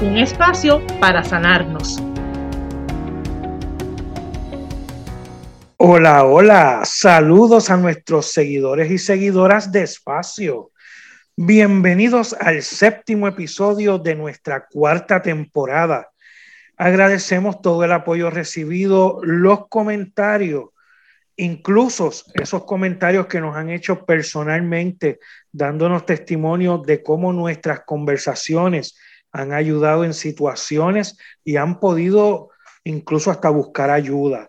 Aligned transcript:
Un 0.00 0.16
espacio 0.16 0.80
para 1.00 1.24
sanarnos. 1.24 2.00
Hola, 5.76 6.24
hola, 6.24 6.82
saludos 6.84 7.68
a 7.68 7.76
nuestros 7.76 8.30
seguidores 8.30 8.92
y 8.92 8.98
seguidoras 8.98 9.72
de 9.72 9.82
Espacio. 9.82 10.70
Bienvenidos 11.34 12.32
al 12.38 12.62
séptimo 12.62 13.26
episodio 13.26 13.98
de 13.98 14.14
nuestra 14.14 14.68
cuarta 14.68 15.20
temporada. 15.20 16.10
Agradecemos 16.76 17.60
todo 17.60 17.82
el 17.82 17.90
apoyo 17.90 18.30
recibido, 18.30 19.18
los 19.24 19.66
comentarios, 19.66 20.66
incluso 21.34 22.12
esos 22.34 22.64
comentarios 22.66 23.26
que 23.26 23.40
nos 23.40 23.56
han 23.56 23.70
hecho 23.70 24.06
personalmente, 24.06 25.18
dándonos 25.50 26.06
testimonio 26.06 26.78
de 26.78 27.02
cómo 27.02 27.32
nuestras 27.32 27.80
conversaciones 27.80 28.96
han 29.32 29.52
ayudado 29.52 30.04
en 30.04 30.14
situaciones 30.14 31.18
y 31.44 31.56
han 31.56 31.80
podido 31.80 32.50
incluso 32.84 33.30
hasta 33.30 33.50
buscar 33.50 33.90
ayuda. 33.90 34.48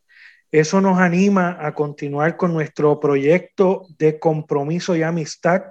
Eso 0.52 0.82
nos 0.82 1.00
anima 1.00 1.58
a 1.60 1.74
continuar 1.74 2.36
con 2.38 2.54
nuestro 2.54 3.00
proyecto 3.00 3.86
de 3.98 4.20
compromiso 4.20 4.96
y 4.96 5.04
amistad, 5.04 5.64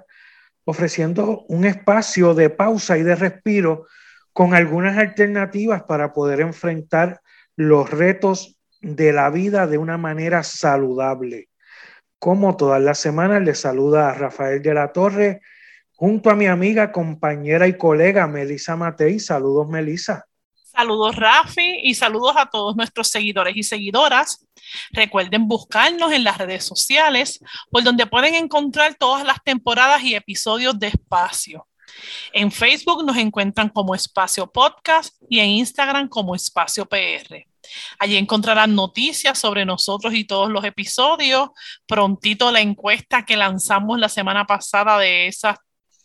ofreciendo 0.63 1.45
un 1.49 1.65
espacio 1.65 2.33
de 2.33 2.49
pausa 2.49 2.97
y 2.97 3.03
de 3.03 3.15
respiro 3.15 3.87
con 4.31 4.53
algunas 4.53 4.97
alternativas 4.97 5.83
para 5.83 6.13
poder 6.13 6.39
enfrentar 6.39 7.19
los 7.57 7.89
retos 7.89 8.57
de 8.79 9.11
la 9.11 9.29
vida 9.29 9.67
de 9.67 9.77
una 9.77 9.97
manera 9.97 10.43
saludable. 10.43 11.49
Como 12.19 12.55
todas 12.55 12.81
las 12.81 12.99
semanas, 12.99 13.41
le 13.41 13.55
saluda 13.55 14.09
a 14.09 14.13
Rafael 14.13 14.61
de 14.61 14.73
la 14.73 14.93
Torre 14.93 15.41
junto 15.99 16.29
a 16.29 16.35
mi 16.35 16.47
amiga, 16.47 16.93
compañera 16.93 17.67
y 17.67 17.77
colega 17.77 18.25
Melisa 18.25 18.77
Matei. 18.77 19.19
Saludos, 19.19 19.67
Melisa. 19.67 20.25
Saludos 20.63 21.13
Rafi 21.17 21.81
y 21.83 21.93
saludos 21.93 22.35
a 22.37 22.45
todos 22.45 22.77
nuestros 22.77 23.09
seguidores 23.09 23.53
y 23.57 23.63
seguidoras. 23.63 24.45
Recuerden 24.91 25.49
buscarnos 25.49 26.13
en 26.13 26.23
las 26.23 26.37
redes 26.37 26.63
sociales, 26.63 27.41
por 27.69 27.83
donde 27.83 28.07
pueden 28.07 28.35
encontrar 28.35 28.95
todas 28.95 29.25
las 29.25 29.43
temporadas 29.43 30.01
y 30.01 30.15
episodios 30.15 30.79
de 30.79 30.87
Espacio. 30.87 31.67
En 32.31 32.49
Facebook 32.49 33.03
nos 33.03 33.17
encuentran 33.17 33.67
como 33.67 33.93
Espacio 33.93 34.49
Podcast 34.49 35.13
y 35.27 35.39
en 35.39 35.49
Instagram 35.49 36.07
como 36.07 36.33
Espacio 36.33 36.85
PR. 36.85 37.45
Allí 37.99 38.15
encontrarán 38.15 38.73
noticias 38.73 39.37
sobre 39.37 39.65
nosotros 39.65 40.13
y 40.13 40.23
todos 40.23 40.49
los 40.49 40.63
episodios. 40.63 41.49
Prontito 41.85 42.53
la 42.53 42.61
encuesta 42.61 43.25
que 43.25 43.35
lanzamos 43.35 43.99
la 43.99 44.07
semana 44.07 44.45
pasada 44.45 44.97
de 44.97 45.27
esas 45.27 45.57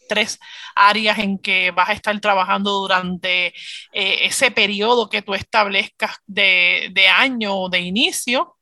tres 0.08 0.38
áreas 0.74 1.19
en 1.19 1.38
que 1.38 1.70
vas 1.70 1.88
a 1.88 1.92
estar 1.92 2.19
trabajando 2.20 2.72
durante 2.72 3.48
eh, 3.92 4.27
ese 4.27 4.50
periodo 4.50 5.08
que 5.08 5.22
tú 5.22 5.34
establezcas 5.34 6.16
de, 6.27 6.91
de 6.92 7.08
año 7.08 7.56
o 7.56 7.69
de 7.69 7.80
inicio. 7.80 8.56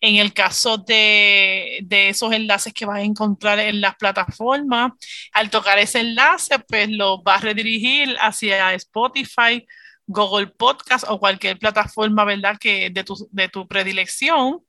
En 0.00 0.16
el 0.16 0.32
caso 0.34 0.78
de, 0.78 1.80
de, 1.84 2.10
esos 2.10 2.32
enlaces 2.32 2.72
que 2.72 2.86
vas 2.86 2.98
a 2.98 3.02
encontrar 3.02 3.58
en 3.58 3.80
las 3.80 3.96
plataformas, 3.96 4.92
al 5.32 5.50
tocar 5.50 5.78
ese 5.78 6.00
enlace, 6.00 6.58
pues 6.60 6.90
lo 6.90 7.22
vas 7.22 7.38
a 7.38 7.46
redirigir 7.46 8.16
hacia 8.20 8.74
Spotify, 8.74 9.66
Google 10.06 10.48
Podcast 10.48 11.04
o 11.08 11.18
cualquier 11.18 11.58
plataforma, 11.58 12.24
¿verdad? 12.24 12.56
Que 12.60 12.90
de 12.90 13.04
tu, 13.04 13.28
de 13.30 13.48
tu 13.48 13.66
predilección. 13.66 14.60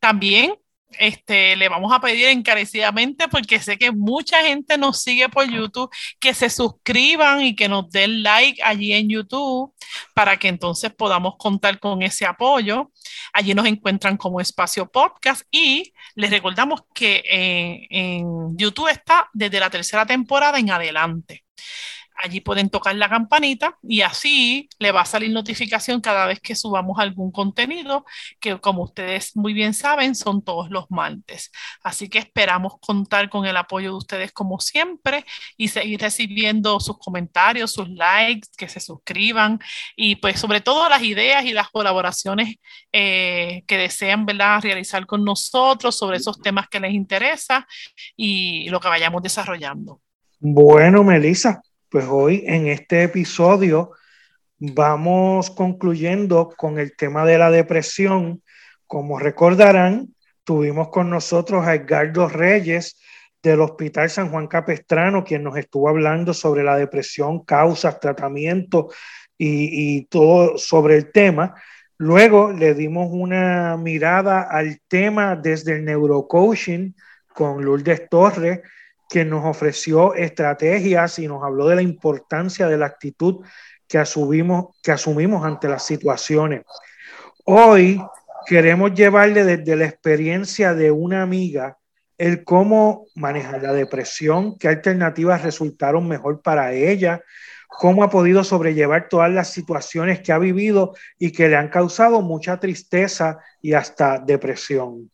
También 0.00 0.54
este, 0.98 1.56
le 1.56 1.68
vamos 1.68 1.92
a 1.92 2.00
pedir 2.00 2.26
encarecidamente 2.26 3.28
porque 3.28 3.60
sé 3.60 3.78
que 3.78 3.92
mucha 3.92 4.42
gente 4.42 4.76
nos 4.78 5.00
sigue 5.02 5.28
por 5.28 5.48
YouTube, 5.48 5.90
que 6.18 6.34
se 6.34 6.50
suscriban 6.50 7.42
y 7.42 7.54
que 7.54 7.68
nos 7.68 7.90
den 7.90 8.22
like 8.22 8.62
allí 8.62 8.92
en 8.92 9.08
YouTube 9.08 9.72
para 10.14 10.36
que 10.36 10.48
entonces 10.48 10.92
podamos 10.92 11.34
contar 11.38 11.78
con 11.78 12.02
ese 12.02 12.26
apoyo. 12.26 12.90
Allí 13.32 13.54
nos 13.54 13.66
encuentran 13.66 14.16
como 14.16 14.40
espacio 14.40 14.90
podcast 14.90 15.42
y 15.50 15.92
les 16.14 16.30
recordamos 16.30 16.82
que 16.94 17.22
en, 17.26 17.86
en 17.90 18.56
YouTube 18.56 18.88
está 18.88 19.28
desde 19.32 19.60
la 19.60 19.70
tercera 19.70 20.06
temporada 20.06 20.58
en 20.58 20.70
adelante. 20.70 21.44
Allí 22.22 22.40
pueden 22.40 22.68
tocar 22.68 22.94
la 22.96 23.08
campanita 23.08 23.78
y 23.82 24.02
así 24.02 24.68
le 24.78 24.92
va 24.92 25.02
a 25.02 25.06
salir 25.06 25.30
notificación 25.30 26.00
cada 26.00 26.26
vez 26.26 26.38
que 26.40 26.54
subamos 26.54 26.98
algún 26.98 27.32
contenido, 27.32 28.04
que 28.40 28.58
como 28.60 28.82
ustedes 28.82 29.36
muy 29.36 29.54
bien 29.54 29.72
saben, 29.72 30.14
son 30.14 30.42
todos 30.42 30.70
los 30.70 30.90
martes. 30.90 31.50
Así 31.82 32.08
que 32.08 32.18
esperamos 32.18 32.74
contar 32.80 33.30
con 33.30 33.46
el 33.46 33.56
apoyo 33.56 33.90
de 33.90 33.96
ustedes 33.96 34.32
como 34.32 34.60
siempre 34.60 35.24
y 35.56 35.68
seguir 35.68 36.00
recibiendo 36.00 36.78
sus 36.80 36.98
comentarios, 36.98 37.72
sus 37.72 37.88
likes, 37.88 38.48
que 38.56 38.68
se 38.68 38.80
suscriban 38.80 39.58
y 39.96 40.16
pues 40.16 40.38
sobre 40.38 40.60
todo 40.60 40.88
las 40.88 41.02
ideas 41.02 41.44
y 41.44 41.52
las 41.52 41.70
colaboraciones 41.70 42.56
eh, 42.92 43.62
que 43.66 43.78
desean 43.78 44.26
¿verdad? 44.26 44.60
realizar 44.62 45.06
con 45.06 45.24
nosotros 45.24 45.96
sobre 45.96 46.18
esos 46.18 46.40
temas 46.40 46.68
que 46.68 46.80
les 46.80 46.92
interesa 46.92 47.66
y 48.16 48.68
lo 48.68 48.78
que 48.78 48.88
vayamos 48.88 49.22
desarrollando. 49.22 50.00
Bueno, 50.38 51.04
Melissa, 51.04 51.62
pues 51.90 52.06
hoy 52.08 52.44
en 52.46 52.68
este 52.68 53.02
episodio 53.02 53.90
vamos 54.58 55.50
concluyendo 55.50 56.48
con 56.56 56.78
el 56.78 56.94
tema 56.96 57.24
de 57.24 57.36
la 57.36 57.50
depresión. 57.50 58.42
Como 58.86 59.18
recordarán, 59.18 60.14
tuvimos 60.44 60.88
con 60.90 61.10
nosotros 61.10 61.66
a 61.66 61.74
Edgardo 61.74 62.28
Reyes 62.28 63.00
del 63.42 63.60
Hospital 63.60 64.08
San 64.08 64.30
Juan 64.30 64.46
Capestrano, 64.46 65.24
quien 65.24 65.42
nos 65.42 65.56
estuvo 65.56 65.88
hablando 65.88 66.32
sobre 66.32 66.62
la 66.62 66.76
depresión, 66.76 67.44
causas, 67.44 67.98
tratamiento 67.98 68.90
y, 69.36 70.04
todo 70.04 70.58
sobre 70.58 70.96
el 70.96 71.10
tema. 71.10 71.56
Luego 71.98 72.52
le 72.52 72.74
dimos 72.74 73.08
una 73.10 73.76
mirada 73.76 74.42
al 74.42 74.80
tema 74.86 75.34
desde 75.34 75.72
el 75.72 75.84
neurocoaching 75.84 76.94
con 77.34 77.64
Lourdes 77.64 78.08
Torres 78.08 78.60
que 79.10 79.24
nos 79.24 79.44
ofreció 79.44 80.14
estrategias 80.14 81.18
y 81.18 81.26
nos 81.26 81.42
habló 81.42 81.66
de 81.66 81.74
la 81.74 81.82
importancia 81.82 82.68
de 82.68 82.78
la 82.78 82.86
actitud 82.86 83.44
que 83.88 83.98
asumimos, 83.98 84.76
que 84.84 84.92
asumimos 84.92 85.44
ante 85.44 85.68
las 85.68 85.84
situaciones. 85.84 86.62
Hoy 87.44 88.00
queremos 88.46 88.94
llevarle 88.94 89.42
desde 89.44 89.74
la 89.74 89.86
experiencia 89.86 90.74
de 90.74 90.92
una 90.92 91.22
amiga 91.22 91.76
el 92.18 92.44
cómo 92.44 93.06
manejar 93.16 93.62
la 93.62 93.72
depresión, 93.72 94.56
qué 94.58 94.68
alternativas 94.68 95.42
resultaron 95.42 96.06
mejor 96.06 96.40
para 96.40 96.72
ella, 96.72 97.22
cómo 97.66 98.04
ha 98.04 98.10
podido 98.10 98.44
sobrellevar 98.44 99.08
todas 99.08 99.32
las 99.32 99.48
situaciones 99.48 100.20
que 100.20 100.30
ha 100.30 100.38
vivido 100.38 100.94
y 101.18 101.32
que 101.32 101.48
le 101.48 101.56
han 101.56 101.68
causado 101.68 102.22
mucha 102.22 102.60
tristeza 102.60 103.38
y 103.60 103.72
hasta 103.72 104.18
depresión. 104.18 105.10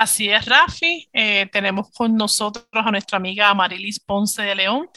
Así 0.00 0.30
es, 0.30 0.46
Rafi. 0.46 1.10
Eh, 1.12 1.46
tenemos 1.52 1.90
con 1.90 2.16
nosotros 2.16 2.64
a 2.72 2.90
nuestra 2.90 3.18
amiga 3.18 3.52
Marilis 3.52 4.00
Ponce 4.00 4.40
de 4.40 4.54
León, 4.54 4.88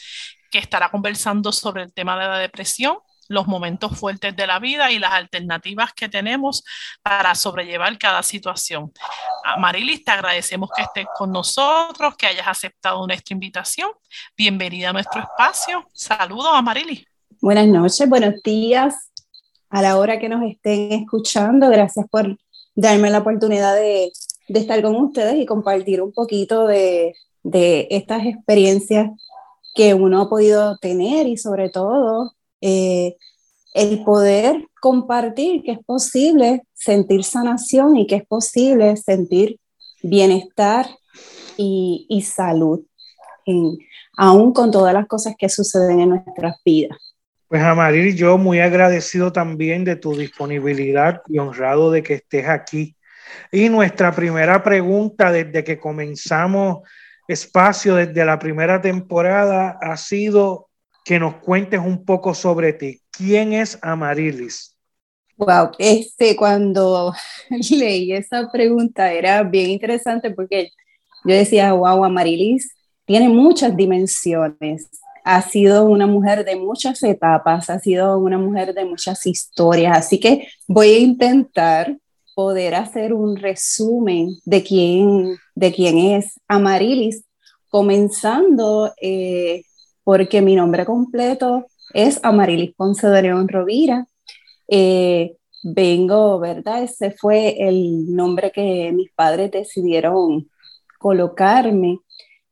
que 0.49 0.59
estará 0.59 0.89
conversando 0.89 1.51
sobre 1.51 1.83
el 1.83 1.91
tema 1.91 2.17
de 2.17 2.25
la 2.25 2.37
depresión, 2.37 2.99
los 3.27 3.45
momentos 3.45 3.99
fuertes 3.99 4.33
de 4.33 4.47
la 4.47 4.59
vida 4.59 4.93
y 4.93 4.99
las 4.99 5.11
alternativas 5.11 5.91
que 5.91 6.07
tenemos 6.07 6.63
para 7.01 7.35
sobrellevar 7.35 7.97
cada 7.97 8.23
situación. 8.23 8.93
Marilis, 9.59 10.05
te 10.05 10.11
agradecemos 10.11 10.69
que 10.73 10.83
estés 10.83 11.07
con 11.17 11.33
nosotros, 11.33 12.15
que 12.15 12.27
hayas 12.27 12.47
aceptado 12.47 13.05
nuestra 13.05 13.33
invitación. 13.33 13.89
Bienvenida 14.37 14.91
a 14.91 14.93
nuestro 14.93 15.19
espacio. 15.19 15.85
Saludos 15.93 16.53
a 16.53 16.61
Marilis. 16.61 17.03
Buenas 17.41 17.67
noches, 17.67 18.07
buenos 18.07 18.41
días 18.41 19.11
a 19.69 19.81
la 19.81 19.97
hora 19.97 20.17
que 20.17 20.29
nos 20.29 20.49
estén 20.49 20.93
escuchando. 20.93 21.67
Gracias 21.67 22.05
por 22.09 22.37
darme 22.73 23.09
la 23.09 23.17
oportunidad 23.17 23.75
de 23.75 24.09
de 24.47 24.59
estar 24.59 24.81
con 24.81 24.95
ustedes 24.95 25.35
y 25.35 25.45
compartir 25.45 26.01
un 26.01 26.11
poquito 26.11 26.67
de, 26.67 27.15
de 27.43 27.87
estas 27.91 28.25
experiencias 28.25 29.09
que 29.75 29.93
uno 29.93 30.21
ha 30.21 30.29
podido 30.29 30.77
tener 30.77 31.27
y 31.27 31.37
sobre 31.37 31.69
todo 31.69 32.33
eh, 32.61 33.15
el 33.73 34.03
poder 34.03 34.67
compartir 34.79 35.63
que 35.63 35.71
es 35.71 35.79
posible 35.85 36.63
sentir 36.73 37.23
sanación 37.23 37.97
y 37.97 38.05
que 38.05 38.15
es 38.15 38.25
posible 38.25 38.95
sentir 38.97 39.59
bienestar 40.03 40.87
y, 41.57 42.05
y 42.09 42.21
salud, 42.21 42.81
en, 43.45 43.77
aún 44.17 44.53
con 44.53 44.71
todas 44.71 44.93
las 44.93 45.07
cosas 45.07 45.35
que 45.37 45.49
suceden 45.49 46.01
en 46.01 46.09
nuestras 46.09 46.57
vidas. 46.63 46.97
Pues 47.47 47.61
Amaril, 47.61 48.15
yo 48.15 48.37
muy 48.37 48.59
agradecido 48.59 49.31
también 49.31 49.83
de 49.83 49.95
tu 49.95 50.15
disponibilidad 50.15 51.21
y 51.27 51.37
honrado 51.37 51.91
de 51.91 52.01
que 52.01 52.15
estés 52.15 52.47
aquí. 52.47 52.95
Y 53.51 53.69
nuestra 53.69 54.11
primera 54.11 54.63
pregunta 54.63 55.31
desde 55.31 55.63
que 55.63 55.79
comenzamos 55.79 56.87
espacio, 57.27 57.95
desde 57.95 58.25
la 58.25 58.39
primera 58.39 58.81
temporada, 58.81 59.77
ha 59.81 59.97
sido 59.97 60.69
que 61.05 61.19
nos 61.19 61.35
cuentes 61.35 61.79
un 61.79 62.05
poco 62.05 62.33
sobre 62.33 62.73
ti. 62.73 63.01
¿Quién 63.11 63.53
es 63.53 63.77
Amarilis? 63.81 64.75
Wow, 65.37 65.71
este, 65.79 66.35
cuando 66.35 67.13
leí 67.71 68.13
esa 68.13 68.49
pregunta 68.51 69.11
era 69.11 69.43
bien 69.43 69.71
interesante 69.71 70.31
porque 70.31 70.69
yo 71.25 71.35
decía, 71.35 71.73
wow, 71.73 72.03
Amarilis 72.05 72.73
tiene 73.05 73.29
muchas 73.29 73.75
dimensiones. 73.75 74.89
Ha 75.25 75.41
sido 75.41 75.85
una 75.85 76.05
mujer 76.05 76.43
de 76.43 76.55
muchas 76.55 77.01
etapas, 77.03 77.69
ha 77.69 77.79
sido 77.79 78.17
una 78.17 78.37
mujer 78.37 78.73
de 78.73 78.85
muchas 78.85 79.25
historias, 79.25 79.97
así 79.97 80.19
que 80.19 80.47
voy 80.67 80.89
a 80.89 80.99
intentar 80.99 81.97
poder 82.35 82.75
hacer 82.75 83.13
un 83.13 83.35
resumen 83.35 84.37
de 84.45 84.63
quién, 84.63 85.37
de 85.55 85.71
quién 85.71 85.97
es 85.97 86.39
Amarilis, 86.47 87.23
comenzando 87.69 88.93
eh, 89.01 89.63
porque 90.03 90.41
mi 90.41 90.55
nombre 90.55 90.85
completo 90.85 91.65
es 91.93 92.19
Amarilis 92.23 92.75
Ponce 92.75 93.07
de 93.07 93.21
León 93.21 93.47
Rovira. 93.47 94.07
Eh, 94.67 95.35
vengo, 95.63 96.39
¿verdad? 96.39 96.83
Ese 96.83 97.11
fue 97.11 97.55
el 97.67 98.13
nombre 98.13 98.51
que 98.51 98.91
mis 98.91 99.11
padres 99.13 99.51
decidieron 99.51 100.49
colocarme. 100.99 101.99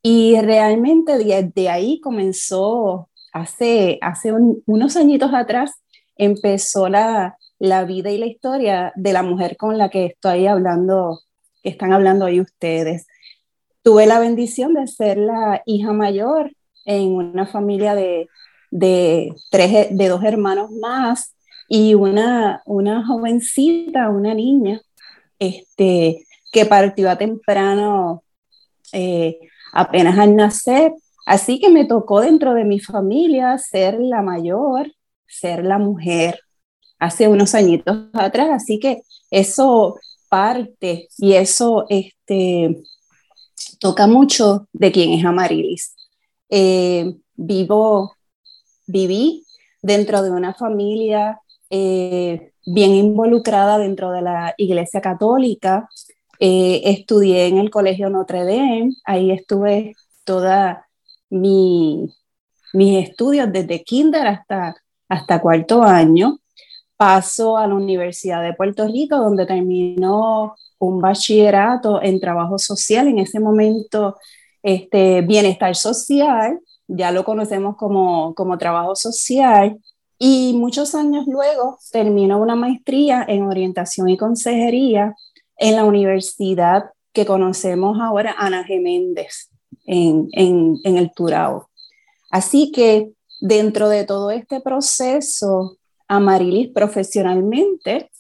Y 0.04 0.40
realmente 0.42 1.18
desde 1.18 1.70
ahí 1.70 2.00
comenzó, 2.02 3.10
hace, 3.34 4.00
hace 4.02 4.34
unos 4.66 4.96
añitos 4.98 5.34
atrás, 5.34 5.72
empezó 6.18 6.90
la, 6.90 7.38
la 7.62 7.86
vida 7.86 8.10
y 8.10 8.18
la 8.18 8.26
historia 8.26 8.92
de 8.96 9.14
la 9.14 9.22
mujer 9.22 9.56
con 9.56 9.78
la 9.78 9.90
que 9.90 10.08
estoy 10.08 10.48
hablando, 10.48 11.20
que 11.62 11.70
están 11.70 11.94
hablando 11.94 12.26
hoy 12.26 12.42
ustedes. 12.42 13.06
Tuve 13.84 14.08
la 14.08 14.20
bendición 14.20 14.74
de 14.74 14.88
ser 14.88 15.20
la 15.20 15.62
hija 15.68 15.94
mayor 15.94 16.52
en 16.86 17.12
una 17.12 17.46
familia 17.46 17.94
de, 17.94 18.28
de, 18.72 19.36
tres, 19.52 19.96
de 19.96 20.08
dos 20.08 20.24
hermanos 20.24 20.72
más 20.72 21.36
y 21.70 21.94
una, 21.94 22.64
una 22.66 23.06
jovencita, 23.06 24.10
una 24.10 24.34
niña, 24.34 24.82
este, 25.38 26.26
que 26.52 26.66
partió 26.66 27.12
a 27.12 27.20
temprano, 27.20 28.24
eh, 28.92 29.38
apenas 29.72 30.18
al 30.18 30.36
nacer. 30.36 30.94
Así 31.28 31.60
que 31.60 31.70
me 31.70 31.86
tocó 31.86 32.22
dentro 32.22 32.56
de 32.56 32.66
mi 32.66 32.80
familia 32.80 33.56
ser 33.60 34.00
la 34.00 34.24
mayor, 34.24 34.92
ser 35.28 35.64
la 35.64 35.78
mujer, 35.78 36.40
hace 37.02 37.28
unos 37.28 37.56
añitos 37.56 37.98
atrás. 38.14 38.50
Así 38.54 38.80
que 38.80 39.02
eso 39.30 40.00
parte 40.30 41.10
y 41.18 41.34
eso 41.34 41.86
este, 41.90 42.84
toca 43.80 44.08
mucho 44.08 44.68
de 44.72 44.92
quién 44.92 45.12
es 45.12 45.26
Amarilis. 45.26 45.96
Eh, 46.50 47.16
vivo, 47.36 48.16
viví 48.86 49.44
dentro 49.82 50.22
de 50.22 50.32
una 50.32 50.54
familia 50.54 51.42
eh, 51.70 52.52
bien 52.66 52.92
involucrada 52.92 53.80
dentro 53.80 54.12
de 54.12 54.22
la 54.22 54.54
Iglesia 54.58 55.02
Católica. 55.02 55.90
Eh, 56.40 56.82
estudié 56.86 57.48
en 57.48 57.58
el 57.58 57.72
Colegio 57.72 58.10
Notre 58.10 58.46
Dame, 58.46 58.92
ahí 59.06 59.32
estuve 59.32 59.96
toda 60.24 60.88
mi, 61.30 62.14
mis 62.74 63.10
estudios 63.10 63.52
desde 63.52 63.84
kinder 63.84 64.28
hasta, 64.28 64.76
hasta 65.10 65.42
cuarto 65.42 65.82
año. 65.82 66.41
Paso 67.02 67.58
a 67.58 67.66
la 67.66 67.74
Universidad 67.74 68.44
de 68.44 68.54
Puerto 68.54 68.86
Rico, 68.86 69.18
donde 69.18 69.48
terminó 69.48 70.54
un 70.78 71.02
bachillerato 71.02 72.00
en 72.00 72.20
trabajo 72.20 72.60
social. 72.60 73.08
En 73.08 73.18
ese 73.18 73.40
momento 73.40 74.18
este, 74.62 75.22
bienestar 75.22 75.76
social, 75.76 76.60
ya 76.88 77.12
lo 77.12 77.24
conocemos 77.24 77.76
como, 77.76 78.36
como 78.36 78.60
trabajo 78.60 78.96
social, 78.96 79.80
y 80.20 80.54
muchos 80.56 80.94
años 80.94 81.26
luego 81.26 81.80
terminó 81.92 82.38
una 82.38 82.56
maestría 82.56 83.26
en 83.28 83.48
orientación 83.48 84.08
y 84.08 84.16
consejería 84.16 85.16
en 85.58 85.78
la 85.78 85.86
universidad 85.86 86.92
que 87.14 87.26
conocemos 87.26 87.98
ahora, 88.00 88.36
Ana 88.38 88.64
Geméndez, 88.64 89.50
en, 89.88 90.28
en, 90.34 90.78
en 90.84 90.98
el 90.98 91.12
Turao. 91.16 91.68
Así 92.30 92.72
que 92.72 93.10
dentro 93.40 93.90
de 93.90 94.06
todo 94.06 94.30
este 94.30 94.62
proceso, 94.62 95.80
Amarilis 96.12 96.70
profesionalmente, 96.74 98.12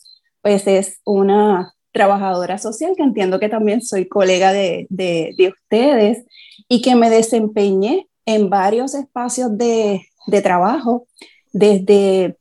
pues 0.42 0.66
es 0.66 1.02
una 1.04 1.74
trabajadora 1.92 2.58
social, 2.58 2.94
que 2.96 3.04
entiendo 3.04 3.38
que 3.38 3.50
también 3.50 3.82
soy 3.82 4.08
colega 4.08 4.54
de, 4.54 4.88
de, 4.90 5.36
de 5.38 5.50
ustedes 5.50 6.24
y 6.70 6.82
que 6.82 6.96
me 6.96 7.10
desempeñé 7.10 8.08
en 8.26 8.50
varios 8.50 8.96
espacios 8.96 9.58
de, 9.58 10.04
de 10.28 10.42
trabajo, 10.42 11.06
desde 11.52 12.38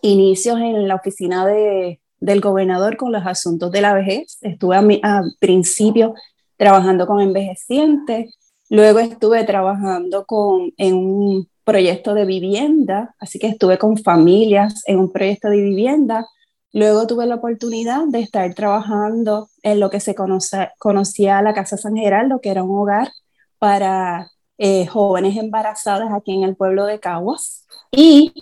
inicios 0.00 0.58
en 0.58 0.88
la 0.88 0.94
oficina 0.94 1.46
de, 1.46 2.00
del 2.20 2.40
gobernador 2.40 2.96
con 2.96 3.12
los 3.12 3.26
asuntos 3.26 3.70
de 3.70 3.82
la 3.82 3.92
vejez. 3.92 4.38
Estuve 4.40 4.76
al 5.02 5.34
principio 5.40 6.14
trabajando 6.56 7.06
con 7.06 7.20
envejecientes, 7.20 8.34
luego 8.70 8.98
estuve 9.00 9.44
trabajando 9.44 10.24
con, 10.24 10.72
en 10.78 10.94
un 10.94 11.48
proyecto 11.64 12.14
de 12.14 12.24
vivienda, 12.24 13.14
así 13.18 13.38
que 13.38 13.48
estuve 13.48 13.78
con 13.78 13.96
familias 13.96 14.82
en 14.86 14.98
un 14.98 15.12
proyecto 15.12 15.48
de 15.48 15.60
vivienda 15.60 16.26
Luego 16.74 17.06
tuve 17.06 17.24
la 17.26 17.36
oportunidad 17.36 18.04
de 18.08 18.18
estar 18.18 18.52
trabajando 18.52 19.48
en 19.62 19.78
lo 19.78 19.90
que 19.90 20.00
se 20.00 20.16
conoce, 20.16 20.70
conocía 20.80 21.40
la 21.40 21.54
Casa 21.54 21.76
San 21.76 21.94
Geraldo, 21.94 22.40
que 22.40 22.48
era 22.50 22.64
un 22.64 22.76
hogar 22.76 23.12
para 23.60 24.32
eh, 24.58 24.84
jóvenes 24.86 25.36
embarazadas 25.36 26.12
aquí 26.12 26.32
en 26.34 26.42
el 26.42 26.56
pueblo 26.56 26.84
de 26.84 26.98
Caguas. 26.98 27.64
Y 27.92 28.32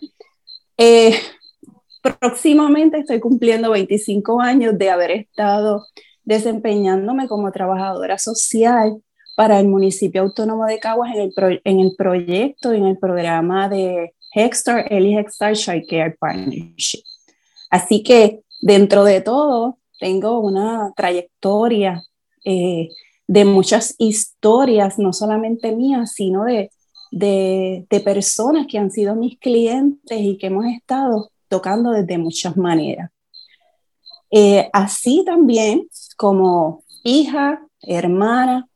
eh, 0.79 1.15
próximamente 2.01 3.01
estoy 3.01 3.21
cumpliendo 3.21 3.71
25 3.71 4.41
años 4.41 4.79
de 4.79 4.89
haber 4.89 5.11
estado 5.11 5.85
desempeñándome 6.25 7.29
como 7.29 7.53
trabajadora 7.53 8.17
social 8.17 9.03
para 9.34 9.58
el 9.61 9.69
municipio 9.69 10.23
autónomo 10.23 10.67
de 10.67 10.79
Caguas 10.79 11.14
en 11.14 11.32
el, 11.37 11.61
en 11.64 11.81
el 11.81 11.94
proyecto, 11.96 12.73
en 12.73 12.87
el 12.87 12.99
programa 12.99 13.69
de 13.69 14.14
Hexstar, 14.34 14.93
Eli 14.93 15.17
Hexstar 15.17 15.55
Child 15.55 15.87
Care 15.88 16.17
Partnership. 16.19 17.02
Así 17.70 18.03
que 18.03 18.41
dentro 18.60 19.05
de 19.05 19.20
todo, 19.20 19.79
tengo 19.98 20.41
una 20.41 20.93
trayectoria 20.96 22.03
eh, 22.44 22.89
de 23.27 23.44
muchas 23.44 23.94
historias, 23.98 24.98
no 24.98 25.12
solamente 25.12 25.72
mías, 25.72 26.12
sino 26.12 26.44
de, 26.44 26.70
de, 27.12 28.01
personas 28.05 28.67
que 28.67 28.79
han 28.79 28.91
sido 28.91 29.15
mis 29.15 29.39
clientes 29.39 30.19
y 30.20 30.36
que 30.39 30.48
hemos 30.48 30.67
estado 30.67 31.31
tocando 31.48 31.93
desde 31.93 32.19
muchas 32.19 32.56
maneras. 32.56 33.10
Eh, 34.31 34.69
así 34.72 35.22
también 35.24 35.89
como 36.17 36.82
hija, 37.05 37.65
hermana, 37.82 38.69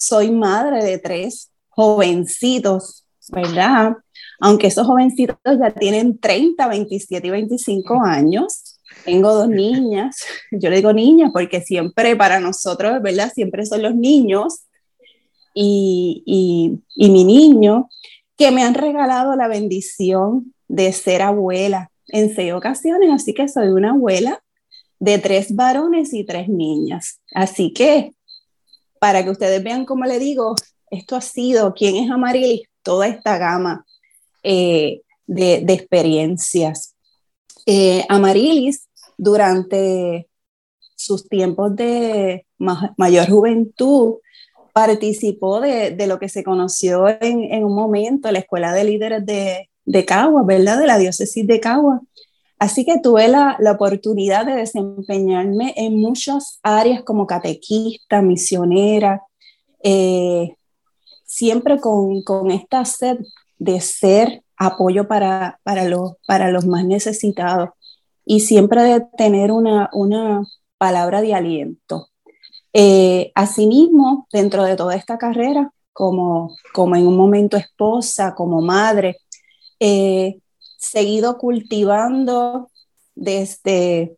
soy 0.00 0.30
madre 0.30 0.82
de 0.82 0.98
tres 0.98 1.50
jovencitos, 1.68 3.04
¿verdad? 3.28 3.96
aunque 4.40 4.68
esos 4.68 4.86
jovencitos 4.86 5.36
ya 5.44 5.70
tienen 5.70 6.18
30, 6.18 6.66
27 6.66 7.26
y 7.26 7.30
25 7.30 8.02
años. 8.02 8.80
Tengo 9.04 9.32
dos 9.32 9.48
niñas, 9.48 10.24
yo 10.50 10.70
le 10.70 10.76
digo 10.76 10.92
niñas 10.92 11.30
porque 11.32 11.60
siempre 11.60 12.16
para 12.16 12.40
nosotros, 12.40 13.00
¿verdad? 13.02 13.30
Siempre 13.32 13.64
son 13.64 13.82
los 13.82 13.94
niños 13.94 14.64
y, 15.54 16.22
y, 16.26 16.80
y 16.96 17.10
mi 17.10 17.24
niño 17.24 17.88
que 18.36 18.50
me 18.50 18.62
han 18.62 18.74
regalado 18.74 19.36
la 19.36 19.46
bendición 19.46 20.54
de 20.66 20.92
ser 20.92 21.22
abuela 21.22 21.90
en 22.08 22.34
seis 22.34 22.52
ocasiones, 22.52 23.10
así 23.12 23.34
que 23.34 23.46
soy 23.46 23.68
una 23.68 23.90
abuela 23.90 24.42
de 24.98 25.18
tres 25.18 25.54
varones 25.54 26.12
y 26.12 26.24
tres 26.24 26.48
niñas. 26.48 27.20
Así 27.34 27.72
que, 27.72 28.14
para 29.00 29.24
que 29.24 29.30
ustedes 29.30 29.64
vean 29.64 29.84
cómo 29.84 30.04
le 30.04 30.20
digo, 30.20 30.54
esto 30.90 31.16
ha 31.16 31.20
sido, 31.20 31.74
¿quién 31.74 31.96
es 31.96 32.10
Amarilis? 32.10 32.68
Toda 32.82 33.08
esta 33.08 33.38
gama 33.38 33.84
eh, 34.42 35.00
de, 35.26 35.64
experiencias. 35.68 36.94
Eh, 37.66 38.04
Amarilis, 38.08 38.88
durante 39.16 40.28
sus 40.94 41.28
tiempos 41.28 41.74
de 41.76 42.46
mayor 42.58 43.28
juventud, 43.28 44.16
participó 44.74 45.60
de, 45.60 46.06
lo 46.06 46.18
que 46.18 46.28
se 46.28 46.44
conoció 46.44 47.08
en, 47.08 47.64
un 47.64 47.74
momento 47.74 48.30
la 48.30 48.40
Escuela 48.40 48.72
de 48.74 48.84
Líderes 48.84 49.24
de, 49.24 49.70
de 49.86 50.04
Cagua, 50.04 50.42
¿verdad? 50.44 50.78
De 50.78 50.86
la 50.86 50.98
diócesis 50.98 51.46
de 51.46 51.58
Cagua. 51.58 52.02
Así 52.60 52.84
que 52.84 53.00
tuve 53.00 53.26
la, 53.26 53.56
oportunidad 53.72 54.44
de 54.44 54.54
desempeñarme 54.56 55.72
en 55.78 55.98
muchas 55.98 56.60
áreas 56.62 57.02
como 57.02 57.26
catequista, 57.26 58.20
misionera, 58.20 59.22
eh, 59.82 60.56
siempre 61.24 61.80
con, 61.80 62.22
con, 62.22 62.50
esta 62.50 62.84
sed 62.84 63.16
de 63.58 63.80
ser 63.80 64.44
apoyo 64.58 65.08
para, 65.08 65.58
para, 65.62 65.86
los, 65.86 66.16
para 66.26 66.50
los 66.50 66.66
más 66.66 66.84
necesitados 66.84 67.70
y 68.26 68.40
siempre 68.40 68.82
de 68.82 69.00
tener 69.16 69.52
una, 69.52 69.88
una 69.94 70.46
palabra 70.76 71.22
de 71.22 71.34
aliento. 71.34 72.10
Eh, 72.74 73.32
asimismo, 73.34 74.28
dentro 74.30 74.64
de 74.64 74.76
toda 74.76 74.96
esta 74.96 75.16
carrera, 75.16 75.72
como, 75.94 76.54
como 76.74 76.94
en 76.94 77.06
un 77.06 77.16
momento 77.16 77.56
esposa, 77.56 78.34
como 78.34 78.60
madre, 78.60 79.16
eh, 79.80 80.40
seguido 80.80 81.36
cultivando 81.38 82.70
desde 83.14 84.16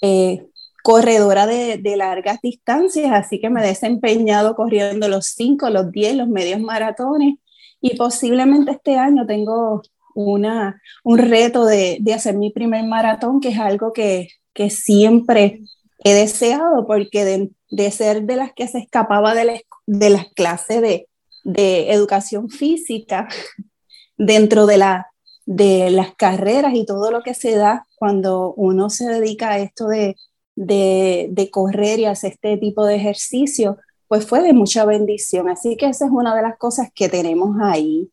eh, 0.00 0.46
corredora 0.82 1.46
de, 1.46 1.96
largas 1.96 2.40
distancias, 2.40 3.10
así 3.12 3.40
que 3.40 3.50
me 3.50 3.60
he 3.62 3.66
desempeñado 3.66 4.54
corriendo 4.54 5.08
los 5.08 5.26
5, 5.26 5.68
los 5.70 5.90
10, 5.90 6.16
los 6.16 6.28
medios 6.28 6.60
maratones. 6.60 7.34
Y 7.80 7.96
posiblemente 7.96 8.70
este 8.72 8.96
año 8.96 9.26
tengo 9.26 9.82
una, 10.14 10.80
un 11.04 11.18
reto 11.18 11.66
de, 11.66 11.98
de 12.00 12.14
hacer 12.14 12.36
mi 12.36 12.50
primer 12.50 12.84
maratón, 12.84 13.40
que 13.40 13.50
es 13.50 13.58
algo 13.58 13.92
que, 13.92 14.28
que 14.54 14.70
siempre 14.70 15.60
he 16.04 16.14
deseado, 16.14 16.86
porque 16.86 17.50
de, 17.68 17.90
ser 17.90 18.22
de 18.22 18.36
las 18.36 18.52
que 18.52 18.68
se 18.68 18.78
escapaba 18.78 19.34
de, 19.34 19.64
de 19.86 20.10
las 20.10 20.26
clases 20.28 20.80
de, 20.80 21.08
de 21.44 21.92
educación 21.92 22.48
física 22.48 23.28
dentro 24.16 24.66
de, 24.66 24.78
la, 24.78 25.08
de 25.48 25.88
las 25.88 26.14
carreras 26.14 26.74
y 26.74 26.84
todo 26.84 27.10
lo 27.10 27.22
que 27.22 27.32
se 27.32 27.56
da 27.56 27.86
cuando 27.96 28.52
uno 28.52 28.90
se 28.90 29.06
dedica 29.06 29.52
a 29.52 29.58
esto 29.58 29.88
de, 29.88 30.14
de, 30.56 31.48
correr 31.50 31.98
y 32.00 32.04
hacer 32.04 32.32
este 32.32 32.58
tipo 32.58 32.84
de 32.84 32.96
ejercicio, 32.96 33.78
pues 34.08 34.26
fue 34.26 34.42
de 34.42 34.52
mucha 34.52 34.84
bendición. 34.84 35.48
Así 35.48 35.78
que 35.78 35.86
esa 35.86 36.04
es 36.04 36.10
una 36.12 36.36
de 36.36 36.42
las 36.42 36.58
cosas 36.58 36.90
que 36.94 37.08
tenemos 37.08 37.56
ahí. 37.62 38.10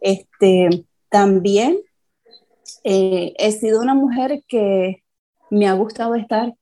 Este, 0.00 0.86
también 1.10 1.78
eh, 2.84 3.34
he 3.36 3.52
sido 3.52 3.82
una 3.82 3.94
mujer 3.94 4.42
que 4.48 5.02
me 5.50 5.68
ha 5.68 5.74
gustado 5.74 6.14
estar 6.14 6.54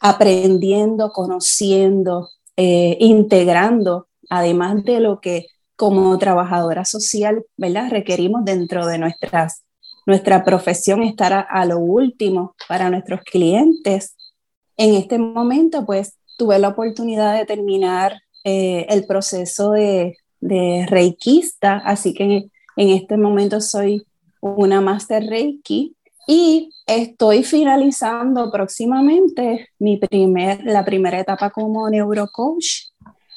aprendiendo, 0.00 1.10
conociendo, 1.10 2.30
eh, 2.56 2.96
integrando, 3.00 4.08
además 4.30 4.82
de 4.84 5.00
lo 5.00 5.20
que 5.20 5.48
como 5.76 6.16
trabajadora 6.16 6.86
social, 6.86 7.44
¿verdad? 7.58 7.90
Requerimos 7.90 8.46
dentro 8.46 8.86
de 8.86 8.96
nuestras, 8.96 9.64
nuestra 10.06 10.44
profesión 10.44 11.02
estar 11.02 11.46
a, 11.48 11.64
lo 11.64 11.78
último 11.78 12.54
para 12.68 12.90
nuestros 12.90 13.20
clientes. 13.22 14.16
En 14.76 14.94
este 14.94 15.18
momento, 15.18 15.84
pues, 15.86 16.18
tuve 16.36 16.58
la 16.58 16.68
oportunidad 16.68 17.36
de 17.36 17.46
terminar 17.46 18.20
eh, 18.44 18.86
el 18.88 19.06
proceso 19.06 19.70
de, 19.70 20.16
de 20.44 20.86
reikista, 20.88 21.78
así 21.78 22.12
que 22.12 22.50
en, 22.76 22.88
este 22.90 23.16
momento 23.16 23.62
soy 23.62 24.06
una 24.40 24.82
Master 24.82 25.24
Reiki 25.26 25.96
y 26.26 26.68
estoy 26.86 27.44
finalizando 27.44 28.50
próximamente 28.50 29.70
mi 29.78 29.96
primer, 29.96 30.62
la 30.64 30.84
primera 30.84 31.18
etapa 31.18 31.48
como 31.48 31.88
neurocoach. 31.88 32.90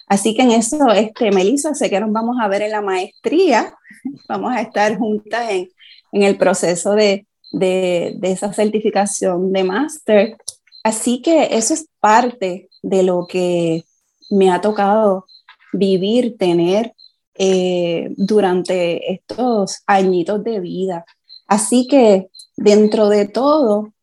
Así 0.07 0.36
que 0.36 0.41
en 0.41 0.51
eso, 0.51 0.91
este, 0.91 1.31
Melissa, 1.31 1.74
sé 1.74 1.89
que 1.89 2.00
nos 2.00 2.12
vamos 2.12 2.38
a 2.41 2.47
ver 2.50 2.62
en 2.63 2.71
la 2.71 2.81
maestría, 2.81 3.74
vamos 4.27 4.51
a 4.53 4.62
estar 4.62 4.97
juntas 4.97 5.50
en, 5.50 5.69
en 6.12 6.24
el 6.24 6.38
proceso 6.38 6.94
de, 6.94 7.28
de, 7.52 8.16
de, 8.18 8.32
esa 8.32 8.54
certificación 8.54 9.52
de 9.52 9.64
máster. 9.64 10.38
Así 10.84 11.22
que 11.22 11.50
eso 11.52 11.74
es 11.74 11.88
parte 12.00 12.70
de 12.82 13.04
lo 13.04 13.28
que 13.28 13.84
me 14.30 14.52
ha 14.52 14.62
tocado 14.62 15.26
vivir, 15.74 16.38
tener 16.38 16.94
eh, 17.36 18.14
durante 18.18 19.14
estos 19.14 19.84
añitos 19.86 20.44
de 20.44 20.60
vida. 20.60 21.06
Así 21.48 21.88
que 21.88 22.30
dentro 22.56 23.10
de 23.10 23.28
todo, 23.28 23.94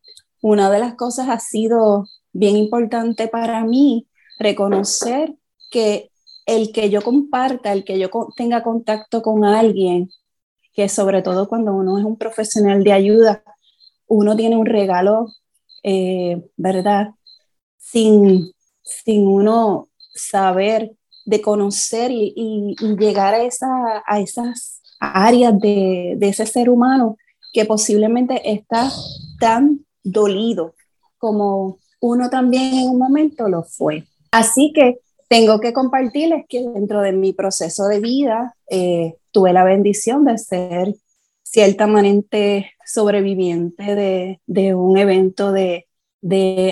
una 0.40 0.70
de 0.70 0.78
las 0.78 0.94
cosas 0.94 1.28
ha 1.28 1.40
sido 1.40 2.06
bien 2.32 2.56
importante 2.56 3.28
para 3.28 3.64
mí 3.64 4.06
reconocer 4.38 5.34
que 5.70 6.10
el 6.46 6.72
que 6.72 6.90
yo 6.90 7.02
comparta, 7.02 7.72
el 7.72 7.84
que 7.84 7.98
yo 7.98 8.10
tenga 8.36 8.62
contacto 8.62 9.22
con 9.22 9.44
alguien, 9.44 10.10
que 10.74 10.88
sobre 10.88 11.22
todo 11.22 11.48
cuando 11.48 11.72
uno 11.72 11.98
es 11.98 12.04
un 12.04 12.16
profesional 12.16 12.82
de 12.82 12.92
ayuda, 12.92 13.42
uno 14.06 14.36
tiene 14.36 14.56
un 14.56 14.66
regalo, 14.66 15.32
eh, 15.82 16.42
¿verdad? 16.56 17.10
Sin, 17.78 18.52
sin 18.82 19.26
uno 19.26 19.88
saber 20.14 20.92
de 21.24 21.40
conocer 21.40 22.10
y, 22.10 22.76
llegar 22.98 23.34
a, 23.34 23.44
esa, 23.44 24.02
a 24.06 24.20
esas 24.20 24.80
áreas 25.00 25.58
de, 25.58 26.14
de, 26.18 26.28
ese 26.28 26.44
ser 26.44 26.68
humano 26.68 27.16
que 27.52 27.64
posiblemente 27.64 28.52
está 28.52 28.90
tan 29.38 29.86
dolido 30.02 30.74
como 31.18 31.78
uno 32.00 32.28
también 32.28 32.74
en 32.74 32.88
un 32.90 32.98
momento 32.98 33.48
lo 33.48 33.62
fue. 33.62 34.04
Así 34.32 34.72
que 34.74 34.98
tengo 35.28 35.60
que 35.60 35.72
compartirles 35.72 36.44
que 36.48 36.60
dentro 36.60 37.00
de 37.00 37.12
mi 37.12 37.32
proceso 37.32 37.86
de 37.86 38.00
vida 38.00 38.54
eh, 38.68 39.14
tuve 39.34 39.52
la 39.52 39.64
bendición 39.64 40.24
de 40.24 40.38
ser 40.38 40.94
ciertamente 41.42 42.72
sobreviviente 42.86 43.94
de, 43.94 44.40
de 44.46 44.74
un 44.74 44.96
evento 44.96 45.52
de, 45.52 45.86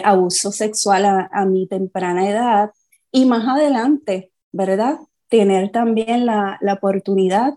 abuso 0.05 0.51
sexual 0.51 1.05
a, 1.31 1.45
mi 1.45 1.67
temprana 1.67 2.29
edad 2.31 2.71
y 3.11 3.27
más 3.27 3.47
adelante 3.47 4.33
¿verdad? 4.53 4.99
Tener 5.29 5.71
también 5.71 6.27
la, 6.27 6.59
oportunidad 6.73 7.55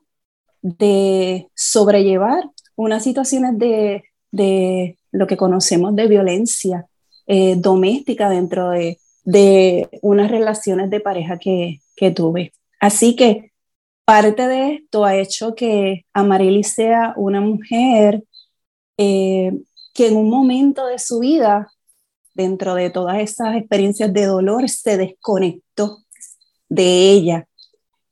de 0.62 1.48
sobrellevar 1.54 2.50
unas 2.76 3.04
situaciones 3.04 3.58
de, 3.58 4.98
lo 5.12 5.28
que 5.28 5.38
conocemos 5.38 5.96
de 5.96 6.08
violencia 6.08 6.88
eh, 7.28 7.56
doméstica 7.58 8.30
dentro 8.30 8.72
de, 8.72 8.98
unas 10.02 10.32
relaciones 10.32 10.90
de 10.90 11.00
pareja 11.00 11.38
que, 11.38 11.82
tuve. 12.16 12.54
Así 12.80 13.16
que 13.16 13.52
parte 14.06 14.48
de 14.48 14.76
esto 14.76 15.04
ha 15.04 15.16
hecho 15.18 15.56
que 15.56 16.06
Amarili 16.14 16.64
sea 16.64 17.14
una 17.18 17.42
mujer 17.42 18.24
eh, 18.98 19.52
que 19.94 20.08
en 20.08 20.16
un 20.16 20.30
momento 20.30 20.86
de 20.86 21.00
su 21.00 21.20
vida, 21.20 21.72
dentro 22.34 22.76
de 22.76 22.92
todas 22.92 23.18
esas 23.20 23.56
experiencias 23.56 24.14
de 24.14 24.26
dolor, 24.26 24.70
se 24.70 24.98
desconectó 24.98 26.04
de 26.70 27.12
ella 27.12 27.48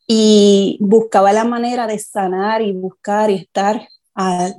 y 0.08 0.78
buscaba 0.82 1.32
la 1.32 1.44
manera 1.46 1.88
de 1.88 2.00
sanar 2.00 2.62
y 2.62 2.74
buscar 2.74 3.30
y 3.30 3.36
estar 3.36 3.88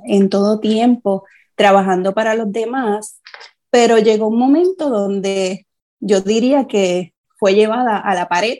en 0.05 0.29
todo 0.29 0.59
tiempo 0.59 1.25
trabajando 1.55 2.13
para 2.13 2.35
los 2.35 2.51
demás, 2.51 3.21
pero 3.69 3.97
llegó 3.99 4.27
un 4.27 4.39
momento 4.39 4.89
donde 4.89 5.67
yo 5.99 6.21
diría 6.21 6.67
que 6.67 7.13
fue 7.37 7.55
llevada 7.55 7.97
a 7.97 8.15
la 8.15 8.27
pared 8.27 8.59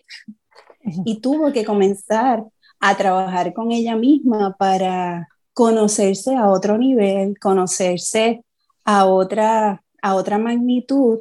y 1.06 1.20
tuvo 1.20 1.52
que 1.52 1.66
comenzar 1.66 2.46
a 2.80 2.96
trabajar 2.98 3.54
con 3.54 3.72
ella 3.72 3.96
misma 3.96 4.56
para 4.58 5.28
conocerse 5.54 6.36
a 6.36 6.50
otro 6.50 6.78
nivel, 6.78 7.40
conocerse 7.40 8.44
a 8.84 9.06
otra, 9.06 9.84
a 10.02 10.16
otra 10.16 10.38
magnitud 10.38 11.20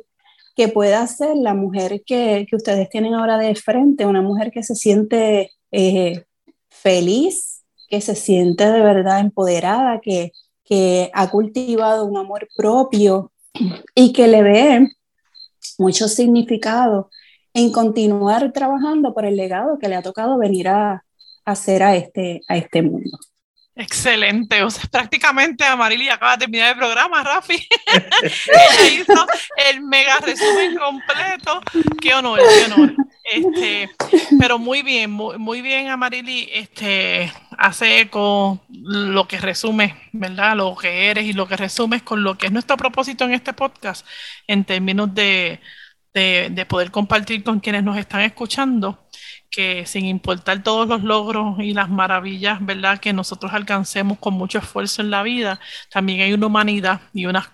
que 0.57 0.69
pueda 0.69 1.07
ser 1.07 1.37
la 1.37 1.55
mujer 1.55 2.03
que, 2.05 2.47
que, 2.49 2.57
ustedes 2.57 2.89
tienen 2.89 3.15
ahora 3.15 3.39
de 3.39 3.55
frente, 3.55 4.07
una 4.07 4.23
mujer 4.23 4.51
que 4.51 4.63
se 4.63 4.75
siente 4.75 5.53
eh, 5.73 6.25
feliz, 6.69 7.65
que 7.89 8.01
se 8.01 8.15
siente 8.15 8.71
de 8.71 8.81
verdad 8.81 9.21
empoderada, 9.21 10.01
que, 10.01 10.33
que 10.65 11.11
ha 11.13 11.31
cultivado 11.31 12.05
un 12.05 12.17
amor 12.17 12.49
propio 12.57 13.33
y 13.95 14.13
que 14.13 14.27
le 14.29 14.43
ve 14.43 14.89
mucho 15.79 16.09
significado 16.09 17.11
en 17.53 17.71
continuar 17.71 18.53
trabajando 18.53 19.15
por 19.15 19.25
el 19.25 19.37
legado 19.37 19.79
que 19.79 19.89
le 19.89 19.97
ha 19.97 20.03
tocado 20.03 20.39
venir 20.39 20.69
a, 20.69 21.04
hacer 21.45 21.83
a 21.83 21.97
este, 21.97 22.41
a 22.49 22.57
este 22.57 22.83
mundo. 22.83 23.19
Excelente, 23.77 24.63
o 24.63 24.71
sea, 24.71 24.85
prácticamente 24.89 25.65
Amarili 25.65 26.09
acaba 26.09 26.37
de 26.37 26.39
terminar 26.39 26.73
el 26.73 26.79
programa, 26.79 27.25
Rafi. 27.25 27.55
Ella 27.93 28.89
hizo 28.89 29.27
el 29.69 29.83
mega 29.83 30.19
resumen 30.19 30.77
completo. 30.77 31.61
Qué 32.01 32.15
honor, 32.15 32.39
qué 32.39 32.73
honor. 32.73 32.95
Este, 33.25 33.91
pero 34.39 34.59
muy 34.61 34.83
bien, 34.83 35.11
muy, 35.11 35.39
muy 35.39 35.61
bien, 35.61 35.89
Amarili, 35.89 36.49
este, 36.53 37.33
hace 37.59 38.01
eco 38.01 38.63
lo 38.69 39.27
que 39.27 39.39
resume, 39.39 39.97
¿verdad? 40.13 40.55
Lo 40.57 40.77
que 40.77 41.09
eres 41.11 41.25
y 41.25 41.33
lo 41.33 41.49
que 41.49 41.57
resumes 41.57 42.03
con 42.03 42.23
lo 42.23 42.39
que 42.39 42.47
es 42.47 42.53
nuestro 42.53 42.77
propósito 42.77 43.25
en 43.25 43.33
este 43.33 43.55
podcast, 43.55 44.07
en 44.47 44.65
términos 44.65 45.13
de, 45.15 45.59
de, 46.13 46.49
de 46.51 46.67
poder 46.67 46.93
compartir 46.93 47.43
con 47.43 47.59
quienes 47.59 47.83
nos 47.83 47.97
están 47.97 48.21
escuchando 48.21 49.04
que 49.55 49.87
sin 49.87 50.07
importar 50.07 50.63
todos 50.63 50.89
los 50.89 51.03
logros 51.05 51.59
y 51.61 51.75
las 51.75 51.89
maravillas, 51.89 52.65
¿verdad? 52.65 52.99
Que 53.01 53.13
nosotros 53.13 53.53
alcancemos 53.53 54.19
con 54.19 54.35
mucho 54.35 54.59
esfuerzo 54.59 55.03
en 55.03 55.11
la 55.11 55.23
vida, 55.23 55.61
también 55.91 56.21
hay 56.23 56.33
una 56.33 56.47
humanidad 56.47 57.01
y 57.13 57.27
unas 57.27 57.49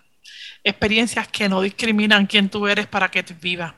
experiencias 0.64 1.28
que 1.28 1.49
no 1.49 1.61
discriminan 1.62 2.26
quién 2.26 2.49
tú 2.49 2.66
eres 2.69 2.87
para 2.87 3.11
que 3.11 3.23
te 3.23 3.35
vivas. 3.35 3.75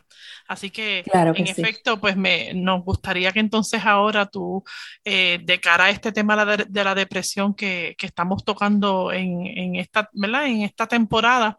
Así 0.49 0.71
que, 0.71 1.05
en 1.13 1.47
efecto, 1.47 1.99
pues 2.01 2.17
me, 2.17 2.53
nos 2.55 2.85
gustaría 2.85 3.33
que 3.33 3.41
entonces 3.41 3.85
ahora 3.85 4.27
tú, 4.27 4.63
eh, 5.05 5.39
de 5.43 5.61
cara 5.61 5.85
a 5.85 5.91
este 5.91 6.13
tema 6.13 6.45
de, 6.45 6.85
la 6.85 6.95
depresión 6.95 7.55
que, 7.55 7.97
estamos 8.03 8.45
tocando 8.45 9.13
en, 9.13 9.77
esta, 9.77 10.11
¿verdad? 10.13 10.47
en 10.47 10.63
esta 10.63 10.87
temporada, 10.87 11.59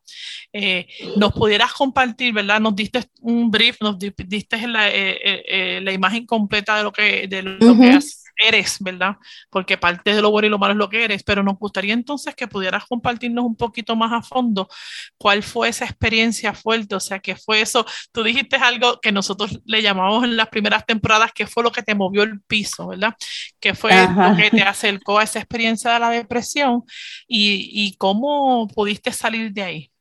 eh, 0.51 0.87
nos 1.17 1.33
pudieras 1.33 1.73
compartir, 1.73 2.33
¿verdad? 2.33 2.59
Nos 2.59 2.75
diste 2.75 3.03
un 3.21 3.49
brief, 3.49 3.77
nos 3.81 3.97
diste 3.97 4.67
la, 4.67 4.89
eh, 4.89 5.79
la 5.81 5.91
imagen 5.91 6.25
completa 6.25 6.77
de 6.77 6.83
lo 6.83 6.91
que, 6.91 7.27
de 7.27 7.41
lo 7.41 7.77
que 7.77 7.89
has 7.89 8.22
eres, 8.37 8.77
¿verdad? 8.79 9.15
Porque 9.49 9.77
parte 9.77 10.13
de 10.13 10.21
lo 10.21 10.31
bueno 10.31 10.47
y 10.47 10.49
lo 10.49 10.57
malo 10.57 10.73
es 10.73 10.77
lo 10.77 10.89
que 10.89 11.03
eres, 11.03 11.23
pero 11.23 11.43
nos 11.43 11.57
gustaría 11.57 11.93
entonces 11.93 12.35
que 12.35 12.47
pudieras 12.47 12.85
compartirnos 12.85 13.45
un 13.45 13.55
poquito 13.55 13.95
más 13.95 14.11
a 14.11 14.21
fondo 14.21 14.67
cuál 15.17 15.43
fue 15.43 15.69
esa 15.69 15.85
experiencia 15.85 16.53
fuerte, 16.53 16.95
o 16.95 16.99
sea, 16.99 17.19
qué 17.19 17.35
fue 17.35 17.61
eso. 17.61 17.85
Tú 18.11 18.23
dijiste 18.23 18.55
algo 18.57 18.99
que 18.99 19.11
nosotros 19.11 19.59
le 19.65 19.81
llamamos 19.81 20.23
en 20.23 20.35
las 20.37 20.49
primeras 20.49 20.85
temporadas, 20.85 21.31
que 21.33 21.47
fue 21.47 21.63
lo 21.63 21.71
que 21.71 21.83
te 21.83 21.95
movió 21.95 22.23
el 22.23 22.41
piso, 22.41 22.87
¿verdad? 22.87 23.13
Que 23.59 23.73
fue 23.73 23.91
lo 23.93 24.35
que 24.35 24.49
te 24.51 24.61
acercó 24.61 25.19
a 25.19 25.23
esa 25.23 25.39
experiencia 25.39 25.91
de 25.91 25.99
la 25.99 26.09
depresión 26.09 26.83
y, 27.27 27.69
y 27.71 27.95
cómo 27.97 28.67
pudiste 28.67 29.11
salir 29.11 29.51
de 29.53 29.63
ahí. 29.63 29.91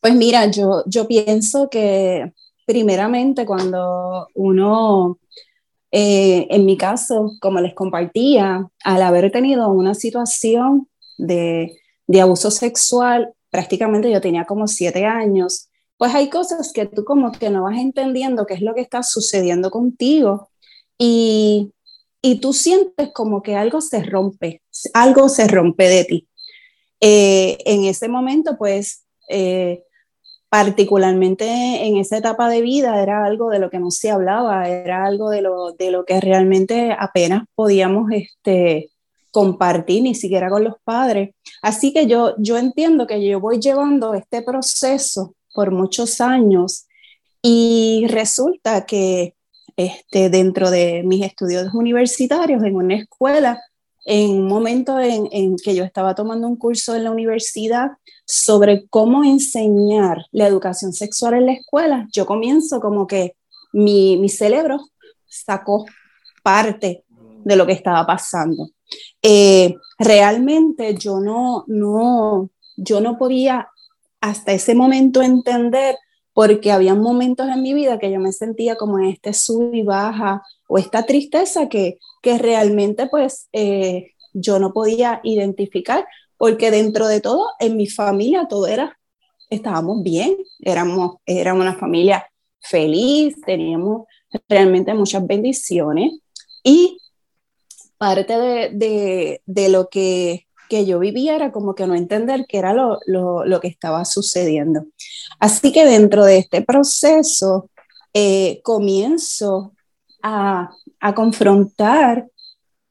Pues 0.00 0.14
mira, 0.14 0.46
yo, 0.46 0.82
yo 0.86 1.06
pienso 1.06 1.68
que 1.68 2.32
primeramente 2.64 3.44
cuando 3.44 4.28
uno 4.34 5.18
eh, 5.92 6.46
en 6.50 6.64
mi 6.66 6.76
caso, 6.76 7.32
como 7.40 7.60
les 7.60 7.74
compartía, 7.74 8.68
al 8.84 9.02
haber 9.02 9.30
tenido 9.30 9.70
una 9.70 9.94
situación 9.94 10.88
de, 11.18 11.76
de 12.06 12.20
abuso 12.20 12.50
sexual, 12.50 13.32
prácticamente 13.50 14.10
yo 14.10 14.20
tenía 14.20 14.44
como 14.44 14.68
siete 14.68 15.04
años, 15.04 15.68
pues 15.96 16.14
hay 16.14 16.30
cosas 16.30 16.72
que 16.72 16.86
tú 16.86 17.04
como 17.04 17.32
que 17.32 17.50
no 17.50 17.64
vas 17.64 17.78
entendiendo 17.78 18.46
qué 18.46 18.54
es 18.54 18.62
lo 18.62 18.74
que 18.74 18.80
está 18.80 19.02
sucediendo 19.02 19.70
contigo 19.70 20.48
y, 20.96 21.72
y 22.22 22.40
tú 22.40 22.52
sientes 22.52 23.10
como 23.12 23.42
que 23.42 23.56
algo 23.56 23.80
se 23.80 24.02
rompe, 24.02 24.62
algo 24.94 25.28
se 25.28 25.46
rompe 25.48 25.88
de 25.88 26.04
ti. 26.04 26.28
Eh, 27.00 27.58
en 27.64 27.84
ese 27.84 28.08
momento, 28.08 28.56
pues, 28.58 29.04
eh, 29.28 29.84
particularmente 30.50 31.46
en 31.86 31.96
esa 31.96 32.18
etapa 32.18 32.48
de 32.50 32.60
vida 32.60 33.00
era 33.00 33.24
algo 33.24 33.50
de 33.50 33.60
lo 33.60 33.70
que 33.70 33.78
no 33.78 33.90
se 33.92 34.10
hablaba, 34.10 34.68
era 34.68 35.04
algo 35.04 35.30
de 35.30 35.42
lo, 35.42 35.72
de 35.72 35.92
lo 35.92 36.04
que 36.04 36.20
realmente 36.20 36.94
apenas 36.98 37.44
podíamos 37.54 38.10
este, 38.12 38.90
compartir, 39.30 40.02
ni 40.02 40.16
siquiera 40.16 40.50
con 40.50 40.64
los 40.64 40.74
padres. 40.82 41.30
Así 41.62 41.92
que 41.92 42.08
yo, 42.08 42.34
yo 42.38 42.58
entiendo 42.58 43.06
que 43.06 43.24
yo 43.24 43.38
voy 43.38 43.60
llevando 43.60 44.12
este 44.14 44.42
proceso 44.42 45.34
por 45.54 45.70
muchos 45.70 46.20
años 46.20 46.86
y 47.42 48.06
resulta 48.08 48.86
que 48.86 49.34
este, 49.76 50.30
dentro 50.30 50.70
de 50.70 51.04
mis 51.04 51.24
estudios 51.24 51.72
universitarios 51.74 52.64
en 52.64 52.74
una 52.74 52.96
escuela, 52.96 53.62
en 54.12 54.30
un 54.30 54.48
momento 54.48 54.98
en, 54.98 55.54
que 55.62 55.72
yo 55.72 55.84
estaba 55.84 56.16
tomando 56.16 56.48
un 56.48 56.56
curso 56.56 56.96
en 56.96 57.04
la 57.04 57.12
universidad, 57.12 57.92
sobre 58.26 58.88
cómo 58.88 59.22
enseñar 59.22 60.26
la 60.32 60.48
educación 60.48 60.92
sexual 60.92 61.34
en 61.34 61.46
la 61.46 61.52
escuela, 61.52 62.08
yo 62.12 62.26
comienzo 62.26 62.80
como 62.80 63.06
que 63.06 63.36
mi, 63.72 64.16
mi 64.16 64.28
cerebro 64.28 64.80
sacó 65.28 65.86
parte 66.42 67.04
de 67.44 67.54
lo 67.54 67.66
que 67.66 67.72
estaba 67.72 68.04
pasando. 68.04 68.70
Eh, 69.22 69.76
realmente 69.96 70.96
yo 70.96 71.20
no, 71.20 71.62
no, 71.68 72.50
yo 72.76 73.00
no 73.00 73.16
podía 73.16 73.68
hasta 74.20 74.50
ese 74.50 74.74
momento 74.74 75.22
entender 75.22 75.94
porque 76.32 76.72
había 76.72 76.96
momentos 76.96 77.48
en 77.48 77.62
mi 77.62 77.74
vida 77.74 78.00
que 78.00 78.10
yo 78.10 78.18
me 78.18 78.32
sentía 78.32 78.74
como 78.74 78.98
en 78.98 79.04
este 79.04 79.32
sub 79.34 79.72
y 79.72 79.84
baja 79.84 80.42
o 80.70 80.78
esta 80.78 81.04
tristeza 81.04 81.68
que, 81.68 81.98
que 82.22 82.38
realmente 82.38 83.08
pues 83.08 83.48
eh, 83.52 84.12
yo 84.32 84.60
no 84.60 84.72
podía 84.72 85.20
identificar 85.24 86.06
porque 86.36 86.70
dentro 86.70 87.08
de 87.08 87.20
todo, 87.20 87.44
en 87.58 87.76
mi 87.76 87.88
familia 87.88 88.46
todo 88.48 88.68
era, 88.68 88.96
estábamos 89.50 90.04
bien, 90.04 90.36
éramos, 90.60 91.16
éramos 91.26 91.62
una 91.62 91.74
familia 91.74 92.24
feliz, 92.60 93.34
teníamos 93.44 94.06
realmente 94.48 94.94
muchas 94.94 95.26
bendiciones 95.26 96.12
y 96.62 96.98
parte 97.98 98.38
de, 98.38 99.42
de, 99.44 99.68
lo 99.70 99.88
que, 99.88 100.46
que, 100.68 100.86
yo 100.86 101.00
vivía 101.00 101.34
era 101.34 101.50
como 101.50 101.74
que 101.74 101.88
no 101.88 101.96
entender 101.96 102.46
qué 102.48 102.58
era 102.58 102.72
lo, 102.72 103.00
lo, 103.06 103.44
lo, 103.44 103.60
que 103.60 103.68
estaba 103.68 104.04
sucediendo. 104.04 104.84
Así 105.40 105.72
que 105.72 105.84
dentro 105.84 106.24
de 106.24 106.38
este 106.38 106.62
proceso 106.62 107.68
eh, 108.14 108.60
comienzo 108.62 109.74
a, 110.22 110.70
a 111.00 111.14
confrontar 111.14 112.26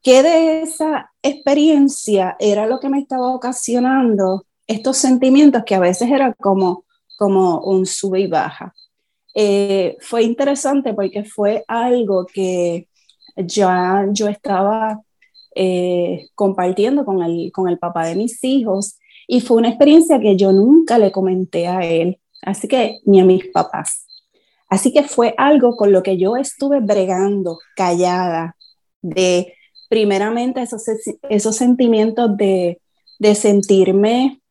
qué 0.01 0.23
de 0.23 0.61
esa 0.61 1.11
experiencia 1.21 2.35
era 2.39 2.67
lo 2.67 2.79
que 2.79 2.89
me 2.89 2.99
estaba 2.99 3.33
ocasionando 3.33 4.45
estos 4.67 4.97
sentimientos 4.97 5.63
que 5.65 5.75
a 5.75 5.79
veces 5.79 6.09
era 6.09 6.33
como, 6.33 6.85
como 7.17 7.59
un 7.61 7.85
sube 7.85 8.21
y 8.21 8.27
baja. 8.27 8.73
Eh, 9.35 9.97
fue 10.01 10.23
interesante 10.23 10.93
porque 10.93 11.23
fue 11.23 11.63
algo 11.67 12.25
que 12.25 12.87
ya 13.35 14.07
yo 14.11 14.27
estaba 14.27 15.01
eh, 15.55 16.27
compartiendo 16.35 17.05
con 17.05 17.23
el, 17.23 17.51
con 17.51 17.67
el 17.67 17.79
papá 17.79 18.05
de 18.05 18.15
mis 18.15 18.43
hijos 18.43 18.97
y 19.27 19.41
fue 19.41 19.57
una 19.57 19.69
experiencia 19.69 20.19
que 20.19 20.35
yo 20.35 20.51
nunca 20.51 20.97
le 20.97 21.11
comenté 21.11 21.67
a 21.67 21.81
él, 21.81 22.19
así 22.41 22.67
que 22.67 22.99
ni 23.05 23.19
a 23.19 23.25
mis 23.25 23.45
papás. 23.47 24.05
Así 24.69 24.93
que 24.93 25.03
fue 25.03 25.33
algo 25.37 25.75
con 25.75 25.91
lo 25.91 26.03
que 26.03 26.17
yo 26.17 26.37
estuve 26.37 26.79
bregando, 26.79 27.59
callada, 27.75 28.55
de 29.01 29.53
primeramente 29.89 30.61
esos, 30.61 30.83
esos 31.29 31.55
sentimientos 31.55 32.37
de, 32.37 32.79
de 33.17 33.35
sentirme 33.35 34.41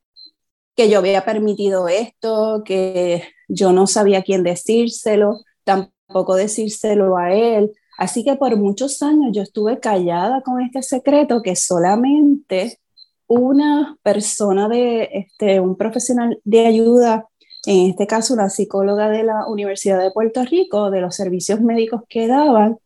que 0.74 0.88
yo 0.88 0.98
había 0.98 1.24
permitido 1.24 1.88
esto, 1.88 2.62
que 2.64 3.22
yo 3.48 3.72
no 3.72 3.86
sabía 3.86 4.22
quién 4.22 4.42
decírselo, 4.42 5.40
tampoco 5.64 6.36
decírselo 6.36 7.16
a 7.16 7.32
él. 7.34 7.72
Así 7.98 8.24
que 8.24 8.36
por 8.36 8.56
muchos 8.56 9.02
años 9.02 9.30
yo 9.32 9.42
estuve 9.42 9.80
callada 9.80 10.42
con 10.42 10.60
este 10.62 10.82
secreto 10.82 11.42
que 11.42 11.56
solamente 11.56 12.78
una 13.26 13.98
persona 14.02 14.68
de 14.68 15.08
este, 15.12 15.60
un 15.60 15.76
profesional 15.76 16.40
de 16.44 16.66
ayuda, 16.66 17.26
en 17.66 17.90
este 17.90 18.06
caso 18.06 18.34
una 18.34 18.50
psicóloga 18.50 19.08
de 19.08 19.24
la 19.24 19.46
Universidad 19.46 20.00
de 20.00 20.10
Puerto 20.10 20.44
Rico, 20.44 20.90
de 20.90 21.00
los 21.00 21.14
servicios 21.14 21.60
médicos 21.60 22.02
que 22.08 22.26
daban, 22.26 22.78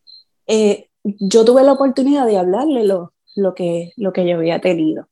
eh, 0.47 0.89
yo 1.05 1.45
tuve 1.45 1.63
la 1.63 1.73
oportunidad 1.73 2.27
de 2.27 2.39
hablarle 2.39 2.85
lo, 2.85 3.13
lo, 3.35 3.55
que, 3.55 3.93
lo 3.97 4.13
que 4.13 4.27
yo 4.27 4.37
había 4.37 4.61
tenido. 4.61 5.09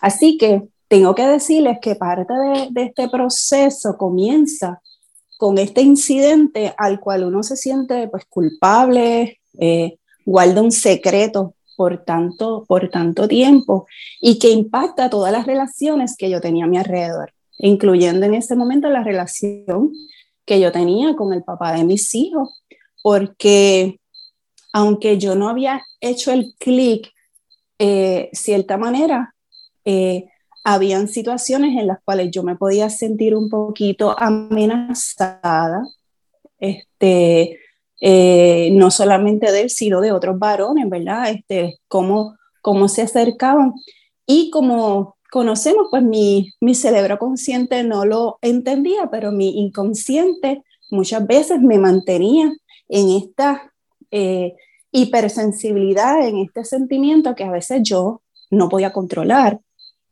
Así 0.00 0.36
que 0.38 0.68
tengo 0.88 1.14
que 1.14 1.26
decirles 1.26 1.78
que 1.80 1.94
parte 1.94 2.32
de, 2.32 2.68
de 2.70 2.82
este 2.84 3.08
proceso 3.08 3.96
comienza 3.96 4.80
con 5.42 5.58
este 5.58 5.82
incidente 5.82 6.72
al 6.78 7.00
cual 7.00 7.24
uno 7.24 7.42
se 7.42 7.56
siente 7.56 8.06
pues 8.06 8.24
culpable, 8.26 9.40
eh, 9.58 9.98
guarda 10.24 10.62
un 10.62 10.70
secreto 10.70 11.54
por 11.76 12.04
tanto, 12.04 12.64
por 12.68 12.88
tanto 12.90 13.26
tiempo 13.26 13.86
y 14.20 14.38
que 14.38 14.50
impacta 14.50 15.10
todas 15.10 15.32
las 15.32 15.46
relaciones 15.46 16.16
que 16.16 16.30
yo 16.30 16.40
tenía 16.40 16.66
a 16.66 16.68
mi 16.68 16.78
alrededor, 16.78 17.32
incluyendo 17.58 18.26
en 18.26 18.34
ese 18.34 18.56
momento 18.56 18.88
la 18.88 19.02
relación 19.02 19.92
que 20.44 20.60
yo 20.60 20.72
tenía 20.72 21.14
con 21.14 21.32
el 21.32 21.42
papá 21.42 21.72
de 21.72 21.84
mis 21.84 22.14
hijos, 22.14 22.62
porque 23.02 24.00
aunque 24.72 25.18
yo 25.18 25.34
no 25.34 25.48
había 25.48 25.82
hecho 26.00 26.32
el 26.32 26.54
clic, 26.58 27.12
eh, 27.78 28.30
cierta 28.32 28.76
manera, 28.76 29.34
eh, 29.84 30.26
habían 30.64 31.08
situaciones 31.08 31.78
en 31.78 31.88
las 31.88 31.98
cuales 32.04 32.30
yo 32.30 32.42
me 32.42 32.56
podía 32.56 32.88
sentir 32.88 33.34
un 33.34 33.50
poquito 33.50 34.16
amenazada, 34.18 35.82
este, 36.58 37.58
eh, 38.00 38.70
no 38.72 38.90
solamente 38.90 39.50
de 39.50 39.62
él, 39.62 39.70
sino 39.70 40.00
de 40.00 40.12
otros 40.12 40.38
varones, 40.38 40.88
¿verdad? 40.88 41.30
Este, 41.30 41.78
cómo, 41.88 42.36
cómo 42.60 42.88
se 42.88 43.02
acercaban. 43.02 43.74
Y 44.26 44.50
como 44.50 45.16
conocemos, 45.32 45.86
pues 45.90 46.02
mi, 46.02 46.52
mi 46.60 46.74
cerebro 46.74 47.18
consciente 47.18 47.82
no 47.84 48.04
lo 48.04 48.36
entendía, 48.42 49.08
pero 49.10 49.32
mi 49.32 49.62
inconsciente 49.62 50.62
muchas 50.90 51.26
veces 51.26 51.62
me 51.62 51.78
mantenía 51.78 52.52
en 52.86 53.08
esta 53.08 53.72
eh, 54.10 54.52
hipersensibilidad 54.90 56.28
en 56.28 56.36
este 56.36 56.66
sentimiento 56.66 57.34
que 57.34 57.44
a 57.44 57.50
veces 57.50 57.80
yo 57.82 58.20
no 58.50 58.68
podía 58.68 58.92
controlar 58.92 59.58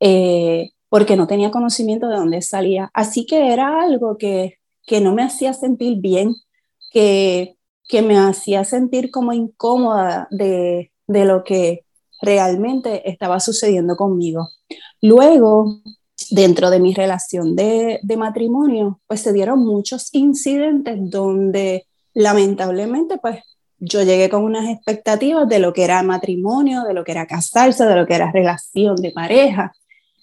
eh, 0.01 0.71
porque 0.89 1.17
no 1.17 1.27
tenía 1.27 1.51
conocimiento 1.51 2.09
de 2.09 2.17
dónde 2.17 2.41
salía. 2.41 2.91
Así 2.95 3.27
que 3.27 3.53
era 3.53 3.83
algo 3.83 4.17
que, 4.17 4.55
que 4.87 5.03
no 5.03 5.15
me 5.15 5.23
hacía 5.23 5.53
sentir 5.53 5.99
bien, 6.01 6.35
que, 6.91 7.57
que 7.87 8.01
me 8.01 8.17
hacía 8.17 8.65
sentir 8.65 9.11
como 9.11 9.35
incómoda 9.35 10.29
de, 10.31 10.93
de 11.07 11.25
lo 11.27 11.45
que 11.45 11.85
realmente 12.21 13.09
estaba 13.09 13.41
sucediendo 13.41 13.97
conmigo. 13.97 14.49
Luego, 15.01 15.81
dentro 16.31 16.71
de 16.71 16.81
mi 16.81 16.95
relación 16.95 17.57
de, 17.57 18.01
de, 18.03 18.17
matrimonio, 18.17 19.01
pues 19.07 19.21
se 19.21 19.33
dieron 19.33 19.65
muchos 19.65 20.09
incidentes 20.13 20.99
donde 21.11 21.87
lamentablemente, 22.15 23.19
pues 23.19 23.41
yo 23.79 24.03
llegué 24.03 24.29
con 24.29 24.45
unas 24.45 24.69
expectativas 24.69 25.49
de 25.49 25.59
lo 25.59 25.73
que 25.73 25.85
era 25.85 26.03
matrimonio, 26.03 26.83
de 26.83 26.93
lo 26.93 27.03
que 27.03 27.13
era 27.13 27.27
casarse, 27.27 27.85
de 27.87 27.97
lo 27.97 28.07
que 28.07 28.15
era 28.15 28.31
relación 28.31 28.97
de 28.97 29.11
pareja. 29.11 29.73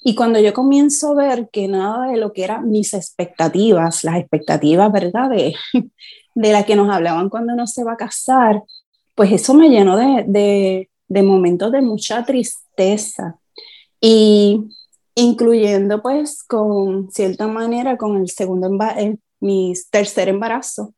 Y 0.03 0.15
cuando 0.15 0.39
yo 0.39 0.53
comienzo 0.53 1.11
a 1.11 1.15
ver 1.15 1.49
que 1.51 1.67
nada 1.67 2.07
de 2.07 2.17
lo 2.17 2.31
que 2.33 2.43
eran 2.43 2.69
mis 2.69 2.93
expectativas, 2.93 4.03
las 4.03 4.17
expectativas, 4.17 4.91
¿verdad? 4.91 5.29
De, 5.29 5.55
de 6.35 6.51
las 6.51 6.65
que 6.65 6.75
nos 6.75 6.89
hablaban 6.93 7.29
cuando 7.29 7.53
uno 7.53 7.65
se 7.65 7.83
va 7.83 7.93
a 7.93 7.97
casar, 7.97 8.61
pues 9.15 9.31
eso 9.31 9.55
me 9.55 9.69
llenó 9.69 9.97
de, 9.97 10.23
de, 10.27 10.89
de 11.07 11.23
momentos 11.23 11.71
de 11.71 11.81
mucha 11.81 12.25
tristeza. 12.25 13.39
Y 13.99 14.69
incluyendo 15.15 16.01
pues 16.01 16.43
con 16.43 17.09
cierta 17.11 17.47
manera 17.47 17.97
con 17.97 18.17
el 18.17 18.29
segundo 18.29 18.67
embarazo, 18.67 19.17
mi 19.39 19.73
tercer 19.91 20.29
embarazo, 20.29 20.93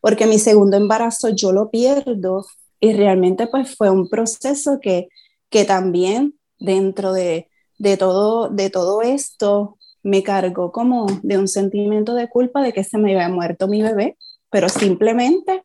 porque 0.00 0.26
mi 0.26 0.38
segundo 0.38 0.76
embarazo 0.76 1.28
yo 1.30 1.52
lo 1.52 1.70
pierdo 1.70 2.46
y 2.80 2.92
realmente 2.92 3.46
pues 3.46 3.76
fue 3.76 3.90
un 3.90 4.08
proceso 4.08 4.78
que, 4.80 5.08
que 5.50 5.64
también 5.64 6.34
dentro 6.58 7.12
de, 7.12 7.48
de, 7.78 7.96
todo, 7.96 8.48
de 8.48 8.70
todo 8.70 9.02
esto 9.02 9.76
me 10.02 10.22
cargó 10.22 10.72
como 10.72 11.06
de 11.22 11.38
un 11.38 11.48
sentimiento 11.48 12.14
de 12.14 12.28
culpa 12.28 12.62
de 12.62 12.72
que 12.72 12.84
se 12.84 12.98
me 12.98 13.12
había 13.12 13.28
muerto 13.28 13.68
mi 13.68 13.82
bebé, 13.82 14.16
pero 14.50 14.68
simplemente 14.68 15.64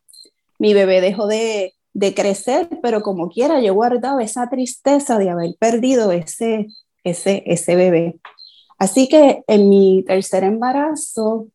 mi 0.58 0.74
bebé 0.74 1.00
dejó 1.00 1.26
de, 1.26 1.74
de 1.96 2.12
crecer, 2.12 2.68
pero 2.82 3.00
como 3.00 3.30
quiera 3.30 3.58
yo 3.62 3.72
guardaba 3.72 4.22
esa 4.22 4.50
tristeza 4.50 5.16
de 5.16 5.30
haber 5.30 5.56
perdido 5.58 6.12
ese, 6.12 6.66
ese, 7.04 7.42
ese 7.46 7.74
bebé. 7.74 8.20
Así 8.78 9.08
que 9.08 9.42
en 9.46 9.70
mi 9.70 10.04
tercer 10.06 10.44
embarazo, 10.44 11.48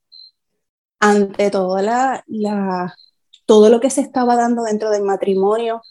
ante 1.00 1.52
todo, 1.52 1.80
la, 1.84 2.24
la, 2.26 2.96
todo 3.46 3.70
lo 3.70 3.80
que 3.80 3.92
se 3.92 4.02
estaba 4.02 4.36
dando 4.36 4.64
dentro 4.64 4.90
del 4.90 5.04
matrimonio 5.04 5.84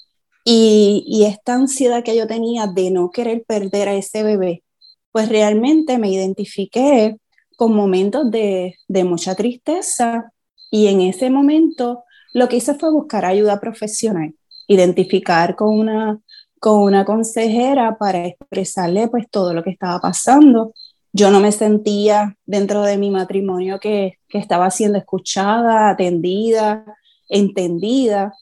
y, 0.44 1.04
y, 1.06 1.26
esta 1.26 1.54
ansiedad 1.54 2.02
que 2.02 2.16
yo 2.16 2.26
tenía 2.26 2.66
de 2.66 2.90
no 2.90 3.10
querer 3.10 3.44
perder 3.46 3.88
a 3.88 3.94
ese 3.94 4.24
bebé, 4.24 4.64
pues 5.12 5.28
realmente 5.28 5.96
me 5.98 6.10
identifiqué 6.10 7.18
con 7.56 7.72
momentos 7.72 8.28
de, 8.32 8.74
de 8.88 9.04
mucha 9.04 9.36
tristeza 9.36 10.32
y 10.72 10.88
en 10.88 11.02
ese 11.02 11.30
momento 11.30 12.02
lo 12.32 12.48
que 12.48 12.56
hice 12.56 12.74
fue 12.74 12.90
buscar 12.90 13.24
ayuda 13.24 13.60
profesional, 13.60 14.34
identificar 14.70 15.56
con 15.56 15.78
una 15.78 16.20
con 16.60 16.82
una 16.82 17.04
consejera 17.06 17.96
para 17.98 18.26
expresarle 18.26 19.08
pues 19.08 19.26
todo 19.30 19.54
lo 19.54 19.64
que 19.64 19.70
estaba 19.70 19.98
pasando. 19.98 20.74
Yo 21.12 21.30
no 21.30 21.40
me 21.40 21.52
sentía 21.52 22.36
dentro 22.44 22.82
de 22.82 22.98
mi 22.98 23.10
matrimonio 23.10 23.80
que, 23.80 24.18
que 24.28 24.38
estaba 24.38 24.70
siendo 24.70 24.98
escuchada, 24.98 25.88
atendida, 25.88 26.84
entendida. 27.30 28.34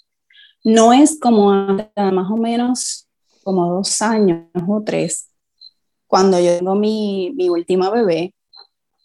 No 0.65 0.93
es 0.93 1.19
como 1.21 1.53
más 1.53 2.31
o 2.31 2.37
menos 2.37 3.07
como 3.45 3.73
dos 3.73 4.03
años 4.03 4.49
o 4.67 4.83
tres, 4.85 5.31
cuando 6.07 6.41
yo 6.41 6.59
tengo 6.59 6.75
mi, 6.75 7.33
mi 7.37 7.49
última 7.49 7.89
bebé, 7.89 8.35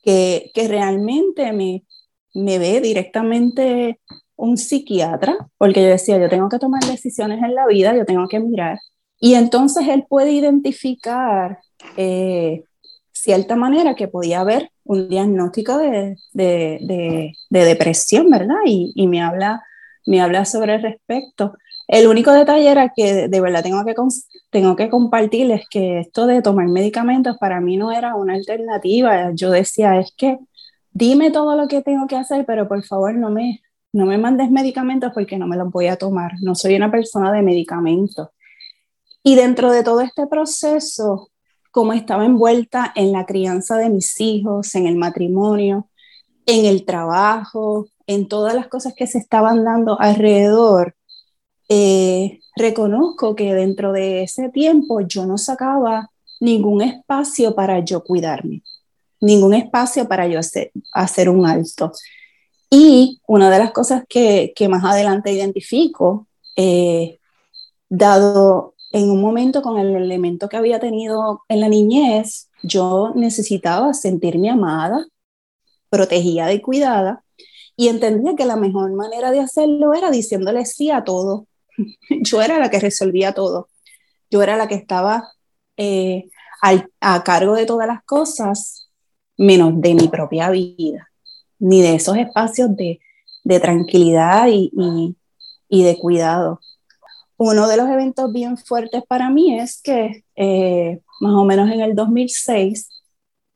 que, 0.03 0.51
que 0.53 0.67
realmente 0.67 1.53
me, 1.53 1.85
me 2.33 2.57
ve 2.59 2.81
directamente 2.81 4.01
un 4.43 4.57
psiquiatra, 4.57 5.35
porque 5.57 5.81
yo 5.81 5.89
decía, 5.89 6.19
yo 6.19 6.29
tengo 6.29 6.49
que 6.49 6.59
tomar 6.59 6.83
decisiones 6.85 7.41
en 7.43 7.55
la 7.55 7.65
vida, 7.67 7.95
yo 7.95 8.05
tengo 8.05 8.27
que 8.27 8.39
mirar 8.39 8.79
y 9.23 9.35
entonces 9.35 9.87
él 9.87 10.05
puede 10.09 10.33
identificar 10.33 11.59
eh, 11.95 12.65
cierta 13.13 13.55
manera 13.55 13.95
que 13.95 14.09
podía 14.09 14.41
haber 14.41 14.69
un 14.83 15.07
diagnóstico 15.07 15.77
de, 15.77 16.17
de, 16.33 17.31
de, 17.49 17.65
depresión, 17.65 18.29
¿verdad? 18.29 18.57
Y, 18.65 18.91
y, 18.97 19.07
me, 19.07 19.21
habla, 19.21 19.63
me 20.05 20.19
habla 20.19 20.43
sobre 20.43 20.75
el 20.75 20.81
respecto. 20.81 21.53
El 21.87 22.07
único 22.07 22.33
detalle 22.33 22.69
era 22.69 22.91
que 22.93 23.29
de 23.29 23.39
verdad 23.39 23.63
tengo 23.63 23.85
que, 23.85 23.95
tengo 24.49 24.75
que 24.75 24.89
compartirles 24.89 25.69
que 25.69 26.01
esto 26.01 26.27
de 26.27 26.41
tomar 26.41 26.67
medicamentos 26.67 27.37
para 27.37 27.61
mí 27.61 27.77
no 27.77 27.93
era 27.93 28.15
una 28.15 28.33
alternativa. 28.33 29.31
Yo 29.33 29.51
decía, 29.51 30.01
es 30.01 30.13
que 30.17 30.37
dime 30.91 31.31
todo 31.31 31.55
lo 31.55 31.69
que 31.69 31.81
tengo 31.81 32.07
que 32.07 32.17
hacer, 32.17 32.45
pero 32.45 32.67
por 32.67 32.83
favor 32.83 33.13
no 33.15 33.29
me, 33.29 33.61
no 33.93 34.07
me 34.07 34.17
mandes 34.17 34.49
medicamentos 34.51 35.11
porque 35.13 35.37
no 35.37 35.47
me 35.47 35.55
los 35.55 35.71
voy 35.71 35.87
a 35.87 35.97
tomar. 35.97 36.33
No 36.41 36.55
soy 36.55 36.75
una 36.75 36.91
persona 36.91 37.31
de 37.31 37.43
medicamentos. 37.43 38.29
Y 39.23 39.35
dentro 39.35 39.71
de 39.71 39.83
todo 39.83 40.01
este 40.01 40.27
proceso, 40.27 41.29
como 41.71 41.93
estaba 41.93 42.25
envuelta 42.25 42.91
en 42.95 43.11
la 43.11 43.25
crianza 43.25 43.77
de 43.77 43.89
mis 43.89 44.19
hijos, 44.19 44.75
en 44.75 44.87
el 44.87 44.95
matrimonio, 44.95 45.89
en 46.45 46.65
el 46.65 46.85
trabajo, 46.85 47.87
en 48.07 48.27
todas 48.27 48.55
las 48.55 48.67
cosas 48.67 48.93
que 48.95 49.07
se 49.07 49.19
estaban 49.19 49.63
dando 49.63 49.99
alrededor, 49.99 50.95
eh, 51.69 52.39
reconozco 52.55 53.35
que 53.35 53.53
dentro 53.53 53.93
de 53.93 54.23
ese 54.23 54.49
tiempo 54.49 55.01
yo 55.01 55.25
no 55.25 55.37
sacaba 55.37 56.09
ningún 56.39 56.81
espacio 56.81 57.55
para 57.55 57.79
yo 57.79 58.03
cuidarme, 58.03 58.63
ningún 59.21 59.53
espacio 59.53 60.07
para 60.07 60.27
yo 60.27 60.39
hacer, 60.39 60.71
hacer 60.91 61.29
un 61.29 61.45
alto. 61.45 61.91
Y 62.75 63.21
una 63.27 63.51
de 63.51 63.59
las 63.59 63.71
cosas 63.71 64.03
que, 64.09 64.51
que 64.55 64.67
más 64.67 64.83
adelante 64.83 65.31
identifico, 65.31 66.25
eh, 66.55 67.19
dado 67.87 68.73
en 68.91 69.11
un 69.11 69.21
momento 69.21 69.61
con 69.61 69.77
el 69.77 69.95
elemento 69.95 70.49
que 70.49 70.57
había 70.57 70.79
tenido 70.79 71.43
en 71.49 71.59
la 71.59 71.69
niñez, 71.69 72.49
yo 72.63 73.11
necesitaba 73.13 73.93
sentirme 73.93 74.49
amada, 74.49 75.05
protegida 75.91 76.51
y 76.51 76.61
cuidada, 76.61 77.23
y 77.75 77.89
entendía 77.89 78.33
que 78.35 78.45
la 78.45 78.55
mejor 78.55 78.91
manera 78.93 79.29
de 79.29 79.41
hacerlo 79.41 79.93
era 79.93 80.09
diciéndole 80.09 80.65
sí 80.65 80.89
a 80.89 81.03
todo. 81.03 81.45
Yo 82.23 82.41
era 82.41 82.57
la 82.57 82.71
que 82.71 82.79
resolvía 82.79 83.33
todo. 83.33 83.69
Yo 84.31 84.41
era 84.41 84.57
la 84.57 84.67
que 84.67 84.75
estaba 84.75 85.31
eh, 85.77 86.23
a 87.01 87.23
cargo 87.23 87.53
de 87.53 87.67
todas 87.67 87.87
las 87.87 88.03
cosas, 88.03 88.89
menos 89.37 89.79
de 89.79 89.93
mi 89.93 90.07
propia 90.07 90.49
vida, 90.49 91.12
ni 91.63 91.81
de 91.81 91.95
esos 91.95 92.17
espacios 92.17 92.69
de, 92.75 92.99
tranquilidad 93.59 94.47
y, 94.47 94.71
y 95.69 95.83
de 95.83 95.97
cuidado 95.97 96.59
uno 97.37 97.67
de 97.67 97.77
los 97.77 97.89
eventos 97.89 98.31
bien 98.31 98.57
fuertes 98.57 99.03
para 99.07 99.29
mí 99.29 99.59
es 99.59 99.81
que 99.81 100.23
eh, 100.35 101.01
más 101.19 101.33
o 101.33 101.43
menos 101.43 101.69
en 101.71 101.81
el 101.81 101.95
2006 101.95 102.89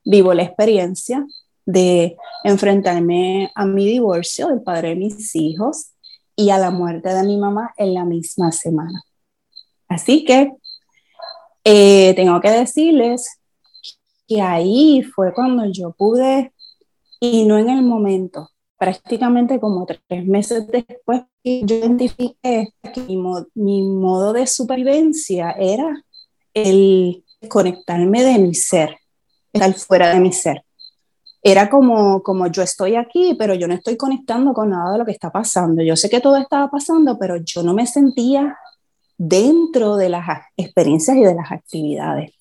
vivo 0.03 0.33
la 0.33 0.43
experiencia 0.43 1.25
de 1.65 2.17
enfrentarme 2.43 3.51
a 3.55 3.65
mi 3.65 3.85
divorcio 3.85 4.47
del 4.47 4.61
padre 4.61 4.89
de 4.89 4.95
mis 4.95 5.35
hijos 5.35 5.91
y 6.35 6.49
a 6.49 6.57
la 6.57 6.71
muerte 6.71 7.13
de 7.13 7.23
mi 7.23 7.37
mamá 7.37 7.73
en 7.77 7.93
la 7.93 8.05
misma 8.05 8.51
semana. 8.51 9.01
Así 9.87 10.23
que 10.25 10.51
eh, 11.63 12.13
tengo 12.15 12.39
que 12.41 12.51
decirles 12.51 13.39
que 14.27 14.41
ahí 14.41 15.03
fue 15.03 15.33
cuando 15.33 15.65
yo 15.65 15.91
pude, 15.91 16.53
y 17.19 17.45
no 17.45 17.57
en 17.57 17.69
el 17.69 17.81
momento, 17.81 18.49
prácticamente 18.77 19.59
como 19.59 19.85
tres 19.85 20.25
meses 20.25 20.67
después, 20.67 21.23
yo 21.43 21.75
identifiqué 21.75 22.73
que 22.93 23.01
mi, 23.55 23.81
modo 23.81 24.33
de 24.33 24.45
supervivencia 24.47 25.51
era 25.51 26.03
el 26.53 27.23
conectarme 27.49 28.23
de 28.23 28.39
mi 28.39 28.53
ser, 28.53 28.97
estar 29.51 29.73
fuera 29.73 30.13
de 30.13 30.19
mi 30.19 30.31
ser. 30.31 30.63
Era 31.41 31.69
como, 31.69 32.21
como 32.23 32.47
yo 32.47 32.61
estoy 32.61 32.95
aquí, 32.95 33.35
pero 33.37 33.53
yo 33.53 33.67
no 33.67 33.73
estoy 33.73 33.95
conectando 33.95 34.53
con 34.53 34.69
nada 34.69 34.91
de 34.91 34.97
lo 34.97 35.05
que 35.05 35.11
está 35.11 35.31
pasando. 35.31 35.81
Yo 35.81 35.95
sé 35.95 36.09
que 36.09 36.19
todo 36.19 36.35
estaba 36.37 36.69
pasando, 36.69 37.17
pero 37.17 37.37
yo 37.37 37.63
no 37.63 37.73
me 37.73 37.87
sentía 37.87 38.57
dentro 39.17 39.95
de 39.95 40.09
las 40.09 40.27
experiencias 40.57 41.17
y 41.17 41.21
de 41.21 41.35
las 41.35 41.51
actividades. 41.51 42.31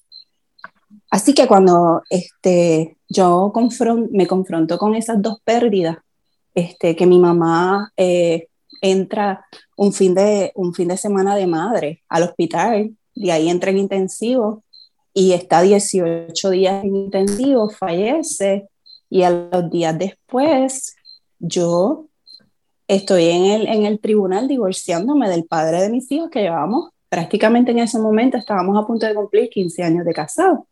Así 1.17 1.33
que 1.33 1.47
cuando 1.47 2.03
este, 2.11 2.99
yo 3.09 3.51
me 4.11 4.27
confronto 4.27 4.77
con 4.77 4.95
esas 4.95 5.23
dos 5.23 5.39
pérdidas, 5.43 5.97
este, 6.55 6.95
que 6.95 7.07
mi 7.07 7.19
mamá 7.19 7.91
eh, 7.97 8.49
entra 8.83 9.47
un 9.79 9.95
fin, 9.95 10.15
de, 10.15 10.53
un 10.55 10.75
fin 10.75 10.89
de 10.89 10.99
semana 10.99 11.35
de 11.35 11.47
madre 11.47 12.03
al 12.11 12.25
hospital, 12.25 12.95
y 13.15 13.31
ahí 13.31 13.49
entra 13.49 13.71
en 13.71 13.79
intensivo 13.79 14.63
y 15.15 15.33
está 15.33 15.63
18 15.63 16.51
días 16.51 16.85
en 16.85 16.95
intensivo, 16.95 17.71
fallece 17.71 18.69
y 19.09 19.23
a 19.23 19.31
los 19.31 19.71
días 19.71 19.99
después 19.99 20.97
yo 21.39 22.09
estoy 22.89 23.31
en 23.31 23.45
el, 23.47 23.67
en 23.69 23.87
el 23.87 24.01
tribunal 24.01 24.49
divorciándome 24.49 25.31
del 25.31 25.47
padre 25.47 25.81
de 25.81 25.89
mis 25.89 26.13
hijos 26.13 26.29
que 26.29 26.43
llevamos 26.43 26.91
prácticamente 27.09 27.71
en 27.71 27.79
ese 27.79 27.99
momento 27.99 28.37
estábamos 28.37 28.77
a 28.77 28.87
punto 28.87 29.07
de 29.07 29.15
cumplir 29.15 29.49
15 29.49 29.83
años 29.83 30.05
de 30.05 30.13
casado. 30.13 30.67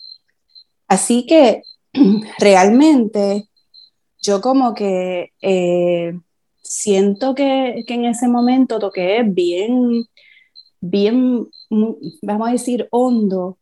Así 0.95 1.27
que 1.27 1.63
realmente 2.39 3.49
yo 4.23 4.41
como 4.41 4.75
que 4.75 5.33
eh, 5.43 6.19
siento 6.63 7.35
que, 7.35 7.85
que, 7.87 7.95
en 7.95 8.05
ese 8.07 8.29
momento 8.29 8.79
toqué 8.79 9.23
bien, 9.27 10.07
bien, 10.81 11.49
vamos 12.23 12.49
a 12.49 12.53
decir, 12.53 12.89
hondo, 12.91 13.59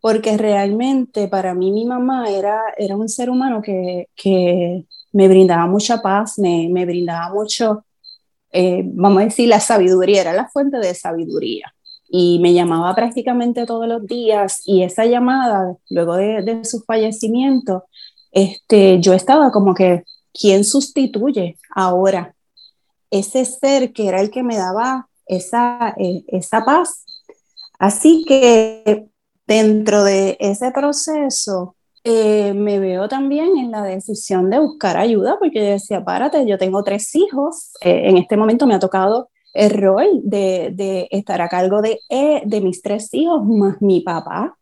porque 0.00 0.36
realmente 0.36 1.28
para 1.28 1.54
mí 1.54 1.70
mi 1.70 1.86
mamá 1.86 2.30
era, 2.30 2.60
era 2.76 2.96
un 2.96 3.08
ser 3.08 3.30
humano 3.30 3.62
que, 3.62 4.08
que 4.16 4.84
me 5.12 5.28
brindaba 5.28 5.66
mucha 5.66 6.02
paz, 6.02 6.38
me, 6.38 6.68
me 6.68 6.84
brindaba 6.84 7.32
mucho 7.32 7.84
eh, 8.52 8.82
vamos 8.84 9.22
a 9.22 9.24
decir, 9.24 9.48
la 9.48 9.60
sabiduría, 9.60 10.20
era 10.20 10.32
la 10.34 10.48
fuente 10.48 10.78
de 10.78 10.94
sabiduría. 10.94 11.74
Y 12.14 12.40
me 12.40 12.52
llamaba 12.52 12.94
prácticamente 12.94 13.64
todos 13.64 13.88
los 13.88 14.06
días 14.06 14.60
y 14.66 14.82
esa 14.82 15.06
llamada, 15.06 15.76
luego 15.88 16.16
de, 16.16 16.42
de 16.42 16.62
su 16.66 16.80
fallecimiento, 16.82 17.84
este, 18.32 19.00
yo 19.00 19.14
estaba 19.14 19.50
como 19.50 19.74
que, 19.74 20.04
¿quién 20.38 20.64
sustituye 20.64 21.56
ahora 21.74 22.34
ese 23.10 23.46
ser 23.46 23.94
que 23.94 24.08
era 24.08 24.20
el 24.20 24.30
que 24.30 24.42
me 24.42 24.58
daba 24.58 25.08
esa, 25.24 25.94
eh, 25.96 26.22
esa 26.28 26.66
paz? 26.66 27.06
Así 27.78 28.26
que 28.28 29.06
dentro 29.46 30.04
de 30.04 30.36
ese 30.38 30.70
proceso, 30.70 31.76
eh, 32.04 32.52
me 32.52 32.78
veo 32.78 33.08
también 33.08 33.56
en 33.56 33.70
la 33.70 33.82
decisión 33.84 34.50
de 34.50 34.58
buscar 34.58 34.98
ayuda, 34.98 35.38
porque 35.38 35.60
yo 35.60 35.64
decía, 35.64 36.04
párate, 36.04 36.46
yo 36.46 36.58
tengo 36.58 36.82
tres 36.82 37.14
hijos, 37.14 37.72
eh, 37.80 38.10
en 38.10 38.18
este 38.18 38.36
momento 38.36 38.66
me 38.66 38.74
ha 38.74 38.78
tocado 38.78 39.30
el 39.52 39.70
rol 39.70 40.08
de, 40.22 40.70
de 40.72 41.08
estar 41.10 41.40
a 41.40 41.48
cargo 41.48 41.82
de, 41.82 42.00
eh, 42.08 42.42
de 42.44 42.60
mis 42.60 42.82
tres 42.82 43.12
hijos 43.12 43.44
más 43.44 43.80
mi 43.80 44.00
papá, 44.00 44.56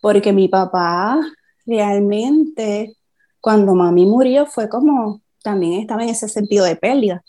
porque 0.00 0.32
mi 0.32 0.48
papá 0.48 1.18
realmente, 1.66 2.96
cuando 3.40 3.74
mami 3.74 4.06
murió, 4.06 4.46
fue 4.46 4.68
como, 4.68 5.22
también 5.42 5.80
estaba 5.80 6.02
en 6.02 6.10
ese 6.10 6.28
sentido 6.28 6.64
de 6.64 6.76
pérdida. 6.76 7.22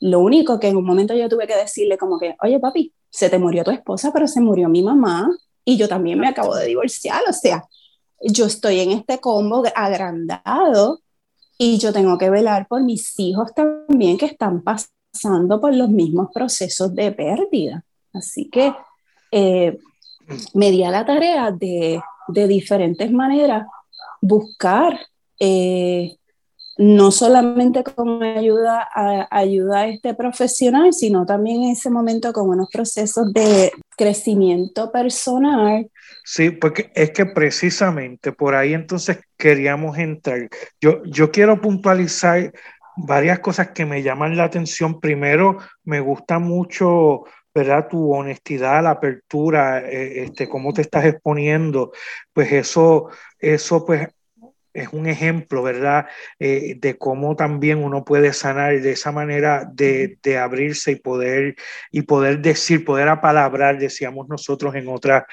Lo 0.00 0.20
único 0.20 0.60
que 0.60 0.68
en 0.68 0.76
un 0.76 0.84
momento 0.84 1.14
yo 1.14 1.28
tuve 1.28 1.46
que 1.46 1.56
decirle 1.56 1.98
como 1.98 2.18
que, 2.18 2.36
oye 2.42 2.60
papi, 2.60 2.92
se 3.10 3.30
te 3.30 3.38
murió 3.38 3.64
tu 3.64 3.70
esposa, 3.70 4.12
pero 4.12 4.26
se 4.26 4.40
murió 4.40 4.68
mi 4.68 4.82
mamá 4.82 5.28
y 5.64 5.76
yo 5.76 5.88
también 5.88 6.18
me 6.18 6.28
acabo 6.28 6.54
de 6.54 6.66
divorciar, 6.66 7.22
o 7.28 7.32
sea, 7.32 7.64
yo 8.20 8.46
estoy 8.46 8.80
en 8.80 8.90
este 8.90 9.18
combo 9.18 9.62
agrandado 9.74 11.00
y 11.58 11.78
yo 11.78 11.92
tengo 11.92 12.18
que 12.18 12.30
velar 12.30 12.66
por 12.68 12.82
mis 12.82 13.18
hijos 13.18 13.52
también 13.54 14.18
que 14.18 14.26
están 14.26 14.62
pasando 14.62 15.03
por 15.60 15.74
los 15.74 15.88
mismos 15.88 16.28
procesos 16.32 16.94
de 16.94 17.12
pérdida. 17.12 17.84
Así 18.12 18.48
que 18.50 18.74
eh, 19.30 19.78
me 20.54 20.70
di 20.70 20.84
a 20.84 20.90
la 20.90 21.04
tarea 21.04 21.50
de, 21.50 22.00
de 22.28 22.48
diferentes 22.48 23.10
maneras 23.10 23.66
buscar 24.20 24.98
eh, 25.38 26.16
no 26.76 27.10
solamente 27.10 27.84
con 27.84 28.22
ayuda 28.22 28.88
a, 28.94 29.28
ayuda 29.30 29.80
a 29.80 29.88
este 29.88 30.14
profesional, 30.14 30.92
sino 30.92 31.24
también 31.24 31.62
en 31.62 31.70
ese 31.70 31.90
momento 31.90 32.32
con 32.32 32.48
unos 32.48 32.68
procesos 32.70 33.32
de 33.32 33.72
crecimiento 33.96 34.90
personal. 34.90 35.88
Sí, 36.24 36.50
porque 36.50 36.90
es 36.94 37.10
que 37.10 37.26
precisamente 37.26 38.32
por 38.32 38.54
ahí 38.54 38.72
entonces 38.72 39.18
queríamos 39.36 39.98
entrar. 39.98 40.48
Yo, 40.80 41.02
yo 41.04 41.30
quiero 41.30 41.60
puntualizar 41.60 42.52
varias 42.96 43.40
cosas 43.40 43.68
que 43.70 43.84
me 43.84 44.02
llaman 44.02 44.36
la 44.36 44.44
atención. 44.44 45.00
Primero, 45.00 45.58
me 45.84 46.00
gusta 46.00 46.38
mucho 46.38 47.24
¿verdad? 47.54 47.86
Tu 47.88 48.12
honestidad, 48.12 48.82
la 48.82 48.90
apertura, 48.90 49.78
eh, 49.88 50.24
este, 50.24 50.48
cómo 50.48 50.72
te 50.72 50.82
estás 50.82 51.04
exponiendo, 51.04 51.92
pues 52.32 52.50
eso, 52.50 53.10
eso 53.38 53.86
pues 53.86 54.08
es 54.74 54.88
un 54.92 55.06
ejemplo, 55.06 55.62
¿verdad? 55.62 56.06
Eh, 56.38 56.76
de 56.78 56.98
cómo 56.98 57.36
también 57.36 57.82
uno 57.82 58.04
puede 58.04 58.32
sanar 58.32 58.80
de 58.80 58.90
esa 58.90 59.12
manera 59.12 59.70
de, 59.72 60.18
abrirse 60.36 60.90
y 60.90 60.96
poder, 60.96 61.54
y 61.92 62.02
poder 62.02 62.40
decir, 62.40 62.84
poder 62.84 63.08
apalabrar, 63.08 63.78
decíamos 63.78 64.28
nosotros 64.28 64.74
en 64.74 64.88
otras, 64.88 65.24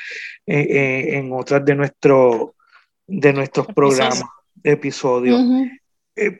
eh, 0.45 0.67
eh, 0.69 1.17
en 1.17 1.33
otras 1.33 1.65
de, 1.65 1.75
nuestro, 1.75 2.55
de 3.07 3.33
nuestros 3.33 3.65
programas, 3.67 4.23
episodios. 4.63 5.41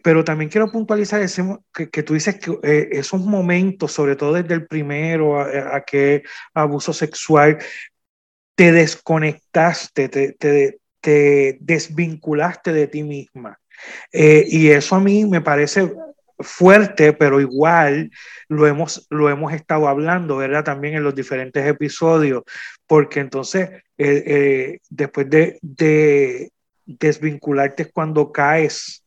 Pero 0.04 0.24
también 0.24 0.50
quiero 0.50 0.72
puntualizar 0.72 1.22
ese, 1.22 1.44
que, 1.74 2.04
tú 2.04 2.14
dices 2.14 2.38
que 2.40 2.90
esos 2.92 3.22
momentos, 3.22 3.92
sobre 3.92 4.16
todo 4.16 4.34
desde 4.34 4.54
el 4.54 4.68
primero 4.68 5.40
a, 5.40 5.76
a 5.78 5.82
que 5.82 6.24
abuso 6.54 6.94
sexual, 6.94 7.58
te 8.56 8.72
desconectaste, 8.72 10.10
te, 10.10 10.34
te, 10.34 10.80
te 11.02 11.58
desvinculaste 11.60 12.72
de 12.72 12.88
ti 12.88 13.04
misma. 13.04 13.60
Eh, 14.12 14.46
y 14.48 14.70
eso 14.70 14.96
a 14.96 15.00
mí 15.00 15.26
me 15.26 15.42
parece 15.42 15.92
fuerte, 16.40 17.14
pero 17.14 17.40
igual 17.42 18.12
lo 18.48 18.68
hemos, 18.68 19.08
lo 19.10 19.30
hemos 19.30 19.54
estado 19.54 19.88
hablando, 19.88 20.38
¿verdad? 20.38 20.64
También 20.64 20.96
en 20.96 21.04
los 21.04 21.16
diferentes 21.16 21.66
episodios, 21.66 22.44
porque 22.88 23.20
entonces 23.20 23.70
eh, 23.98 24.24
eh, 24.26 24.80
después 24.90 25.30
de, 25.30 25.60
de, 25.62 26.52
desvincularte 26.86 27.84
es 27.84 27.92
cuando 27.92 28.32
caes, 28.32 29.04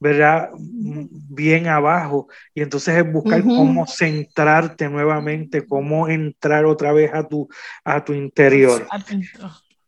¿verdad? 0.00 0.50
Bien 0.56 1.68
abajo, 1.68 2.28
y 2.54 2.62
entonces 2.62 2.96
es 2.96 3.12
buscar 3.12 3.42
cómo 3.42 3.86
centrarte 3.86 4.88
nuevamente, 4.88 5.66
cómo 5.66 6.08
entrar 6.08 6.64
otra 6.64 6.92
vez 6.92 7.12
a 7.14 7.28
tu, 7.28 7.48
a 7.84 8.02
tu 8.02 8.14
interior. 8.14 8.88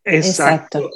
Exacto. 0.05 0.91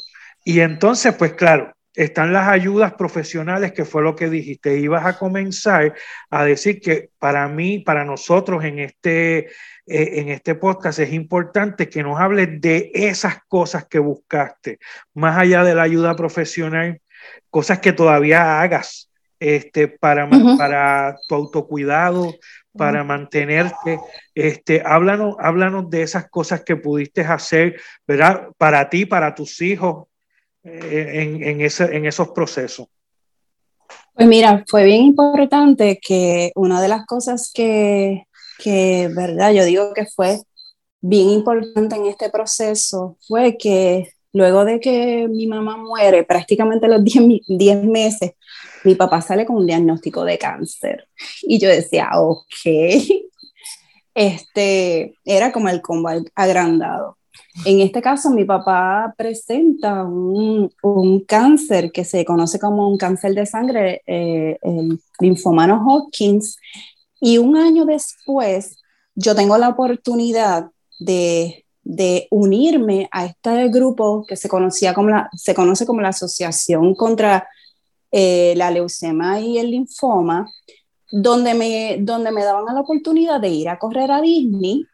Y 0.44 0.60
entonces, 0.60 1.14
pues 1.14 1.32
claro, 1.32 1.72
están 1.96 2.32
las 2.32 2.46
ayudas 2.48 2.92
profesionales, 2.92 3.72
que 3.72 3.86
fue 3.86 4.02
lo 4.02 4.14
que 4.14 4.28
dijiste. 4.28 4.78
Ibas 4.78 5.06
a 5.06 5.18
comenzar 5.18 5.94
a 6.30 6.44
decir 6.44 6.80
que 6.80 7.10
para 7.18 7.48
mí, 7.48 7.78
para 7.78 8.04
nosotros 8.04 8.64
en 8.64 8.80
este, 8.80 9.38
eh, 9.38 9.48
en 9.86 10.28
este 10.28 10.54
podcast 10.54 10.98
es 10.98 11.12
importante 11.12 11.88
que 11.88 12.02
nos 12.02 12.20
hables 12.20 12.60
de 12.60 12.90
esas 12.92 13.38
cosas 13.48 13.86
que 13.86 13.98
buscaste, 13.98 14.78
más 15.14 15.38
allá 15.38 15.64
de 15.64 15.74
la 15.74 15.82
ayuda 15.82 16.14
profesional, 16.14 17.00
cosas 17.50 17.78
que 17.80 17.92
todavía 17.92 18.60
hagas 18.60 19.10
este, 19.38 19.88
para, 19.88 20.28
para 20.58 21.16
tu 21.28 21.34
autocuidado, 21.34 22.34
para 22.76 23.04
mantenerte. 23.04 23.98
Este, 24.34 24.82
háblanos, 24.84 25.36
háblanos 25.38 25.90
de 25.90 26.02
esas 26.02 26.28
cosas 26.28 26.62
que 26.62 26.76
pudiste 26.76 27.22
hacer, 27.22 27.80
¿verdad? 28.06 28.48
Para 28.58 28.88
ti, 28.88 29.06
para 29.06 29.34
tus 29.34 29.60
hijos, 29.62 30.06
en, 30.66 31.42
en, 31.42 31.60
ese, 31.60 31.84
en 31.84 32.06
esos 32.06 32.28
procesos? 32.30 32.88
Pues 34.14 34.26
mira, 34.26 34.64
fue 34.68 34.84
bien 34.84 35.02
importante 35.02 35.98
que 36.00 36.50
una 36.54 36.80
de 36.80 36.88
las 36.88 37.06
cosas 37.06 37.50
que, 37.54 38.26
que, 38.58 39.08
verdad, 39.14 39.52
yo 39.52 39.64
digo 39.64 39.92
que 39.94 40.06
fue 40.06 40.40
bien 41.00 41.30
importante 41.30 41.96
en 41.96 42.06
este 42.06 42.30
proceso 42.30 43.16
fue 43.26 43.56
que 43.58 44.10
luego 44.36 44.66
de 44.66 44.80
que 44.80 45.26
mi 45.28 45.46
mamá 45.46 45.78
muere, 45.78 46.22
prácticamente 46.24 46.88
los 46.88 47.02
10 47.48 47.84
meses, 47.84 48.32
mi 48.84 48.94
papá 48.94 49.22
sale 49.22 49.46
con 49.46 49.56
un 49.56 49.66
diagnóstico 49.66 50.24
de 50.24 50.38
cáncer. 50.38 51.08
Y 51.42 51.58
yo 51.58 51.68
decía, 51.68 52.10
ok, 52.14 52.46
este, 54.14 55.14
era 55.24 55.52
como 55.52 55.70
el 55.70 55.80
combo 55.80 56.10
agrandado. 56.34 57.16
En 57.64 57.80
este 57.80 58.02
caso, 58.02 58.30
mi 58.30 58.44
papá 58.44 59.14
presenta 59.16 60.04
un, 60.04 60.70
cáncer 61.26 61.90
que 61.90 62.04
se 62.04 62.24
conoce 62.24 62.58
como 62.58 62.88
un 62.88 62.98
cáncer 62.98 63.34
de 63.34 63.46
sangre, 63.46 64.02
eh, 64.06 64.58
el 64.60 65.00
linfoma 65.18 65.66
Hodgkins, 65.66 66.58
y 67.20 67.38
un 67.38 67.56
año 67.56 67.86
después 67.86 68.76
yo 69.14 69.34
tengo 69.34 69.56
la 69.56 69.70
oportunidad 69.70 70.70
de, 70.98 71.65
unirme 72.30 73.08
a 73.12 73.26
este 73.26 73.68
grupo 73.68 74.24
que 74.26 74.36
se, 74.36 74.48
conocía 74.48 74.94
como 74.94 75.10
la, 75.10 75.30
se 75.36 75.54
conoce 75.54 75.86
como 75.86 76.00
la 76.00 76.08
Asociación 76.08 76.94
contra 76.94 77.48
eh, 78.10 78.54
la 78.56 78.70
Leucemia 78.70 79.40
y 79.40 79.58
el 79.58 79.70
Linfoma, 79.70 80.50
donde 81.10 81.54
me, 81.54 81.98
donde 82.00 82.32
me 82.32 82.44
daban 82.44 82.74
la 82.74 82.80
oportunidad 82.80 83.40
de 83.40 83.48
ir 83.48 83.68
a 83.68 83.78
correr 83.78 84.10
a 84.10 84.20
Disney 84.20 84.84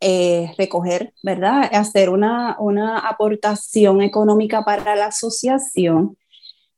eh, 0.00 0.52
recoger, 0.58 1.14
¿verdad? 1.22 1.70
Hacer 1.72 2.10
una, 2.10 2.56
una 2.58 2.98
aportación 2.98 4.02
económica 4.02 4.62
para 4.64 4.94
la 4.94 5.06
asociación. 5.06 6.18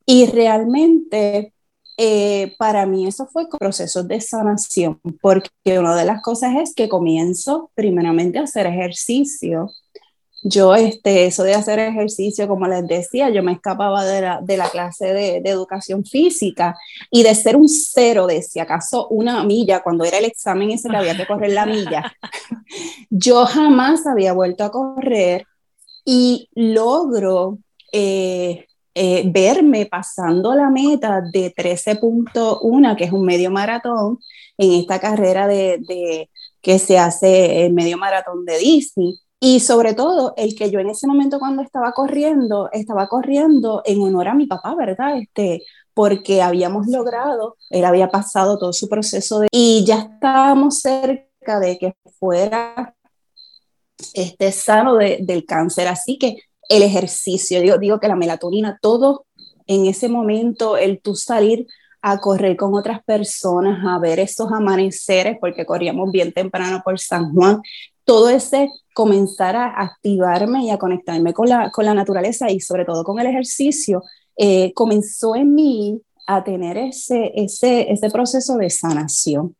Y 0.06 0.26
realmente 0.26 1.52
eh, 2.00 2.54
para 2.58 2.86
mí 2.86 3.08
eso 3.08 3.26
fue 3.26 3.48
proceso 3.48 4.04
de 4.04 4.20
sanación, 4.20 5.00
porque 5.20 5.50
una 5.80 5.96
de 5.96 6.04
las 6.04 6.22
cosas 6.22 6.54
es 6.54 6.72
que 6.72 6.88
comienzo 6.88 7.72
primeramente 7.74 8.38
a 8.38 8.44
hacer 8.44 8.66
ejercicio. 8.68 9.72
Yo, 10.44 10.76
este, 10.76 11.26
eso 11.26 11.42
de 11.42 11.54
hacer 11.54 11.80
ejercicio, 11.80 12.46
como 12.46 12.68
les 12.68 12.86
decía, 12.86 13.30
yo 13.30 13.42
me 13.42 13.50
escapaba 13.50 14.04
de 14.04 14.20
la, 14.20 14.40
de 14.40 14.56
la 14.56 14.70
clase 14.70 15.06
de, 15.12 15.40
de, 15.40 15.50
educación 15.50 16.04
física 16.04 16.76
y 17.10 17.24
de 17.24 17.34
ser 17.34 17.56
un 17.56 17.68
cero 17.68 18.28
de 18.28 18.42
si 18.42 18.60
acaso 18.60 19.08
una 19.08 19.42
milla, 19.42 19.82
cuando 19.82 20.04
era 20.04 20.18
el 20.18 20.24
examen 20.26 20.70
ese 20.70 20.88
que 20.88 20.96
había 20.96 21.16
que 21.16 21.26
correr 21.26 21.50
la 21.50 21.66
milla, 21.66 22.12
yo 23.10 23.44
jamás 23.44 24.06
había 24.06 24.32
vuelto 24.32 24.62
a 24.62 24.70
correr 24.70 25.44
y 26.04 26.48
logro 26.54 27.58
eh, 27.92 28.67
eh, 28.98 29.22
verme 29.26 29.86
pasando 29.86 30.54
la 30.54 30.70
meta 30.70 31.20
de 31.20 31.54
13.1, 31.54 32.96
que 32.96 33.04
es 33.04 33.12
un 33.12 33.24
medio 33.24 33.50
maratón, 33.50 34.18
en 34.56 34.72
esta 34.72 34.98
carrera 34.98 35.46
de, 35.46 35.78
de 35.86 36.30
que 36.60 36.78
se 36.78 36.98
hace 36.98 37.64
el 37.64 37.72
medio 37.72 37.96
maratón 37.96 38.44
de 38.44 38.58
Disney 38.58 39.20
y 39.40 39.60
sobre 39.60 39.94
todo, 39.94 40.34
el 40.36 40.56
que 40.56 40.70
yo 40.70 40.80
en 40.80 40.90
ese 40.90 41.06
momento 41.06 41.38
cuando 41.38 41.62
estaba 41.62 41.92
corriendo, 41.92 42.68
estaba 42.72 43.06
corriendo 43.06 43.82
en 43.84 44.02
honor 44.02 44.28
a 44.28 44.34
mi 44.34 44.46
papá, 44.46 44.74
¿verdad? 44.74 45.16
Este, 45.16 45.62
porque 45.94 46.42
habíamos 46.42 46.88
logrado, 46.88 47.56
él 47.70 47.84
había 47.84 48.08
pasado 48.08 48.58
todo 48.58 48.72
su 48.72 48.88
proceso 48.88 49.40
de, 49.40 49.48
y 49.52 49.84
ya 49.84 50.10
estábamos 50.14 50.80
cerca 50.80 51.60
de 51.60 51.78
que 51.78 51.94
fuera 52.18 52.96
este, 54.12 54.50
sano 54.50 54.96
del 54.96 55.44
cáncer. 55.46 55.86
Así 55.86 56.18
que 56.18 56.38
el 56.68 56.82
ejercicio, 56.82 57.60
digo, 57.60 57.78
digo 57.78 57.98
que 58.00 58.08
la 58.08 58.16
melatonina, 58.16 58.78
todo 58.80 59.26
en 59.66 59.86
ese 59.86 60.08
momento, 60.08 60.76
el 60.76 61.00
tú 61.00 61.14
salir 61.14 61.66
a 62.00 62.18
correr 62.18 62.56
con 62.56 62.74
otras 62.74 63.02
personas, 63.04 63.84
a 63.86 63.98
ver 63.98 64.20
esos 64.20 64.50
amaneceres, 64.52 65.36
porque 65.40 65.66
corríamos 65.66 66.10
bien 66.10 66.32
temprano 66.32 66.80
por 66.84 66.98
San 66.98 67.32
Juan, 67.32 67.60
todo 68.04 68.30
ese 68.30 68.70
comenzar 68.94 69.56
a 69.56 69.82
activarme 69.82 70.64
y 70.64 70.70
a 70.70 70.78
conectarme 70.78 71.34
con 71.34 71.48
la, 71.48 71.70
con 71.70 71.84
la 71.84 71.94
naturaleza 71.94 72.50
y 72.50 72.60
sobre 72.60 72.84
todo 72.84 73.04
con 73.04 73.18
el 73.20 73.26
ejercicio, 73.26 74.02
eh, 74.36 74.72
comenzó 74.74 75.36
en 75.36 75.54
mí 75.54 76.00
a 76.26 76.44
tener 76.44 76.76
ese, 76.76 77.32
ese, 77.34 77.90
ese 77.90 78.10
proceso 78.10 78.56
de 78.56 78.70
sanación. 78.70 79.56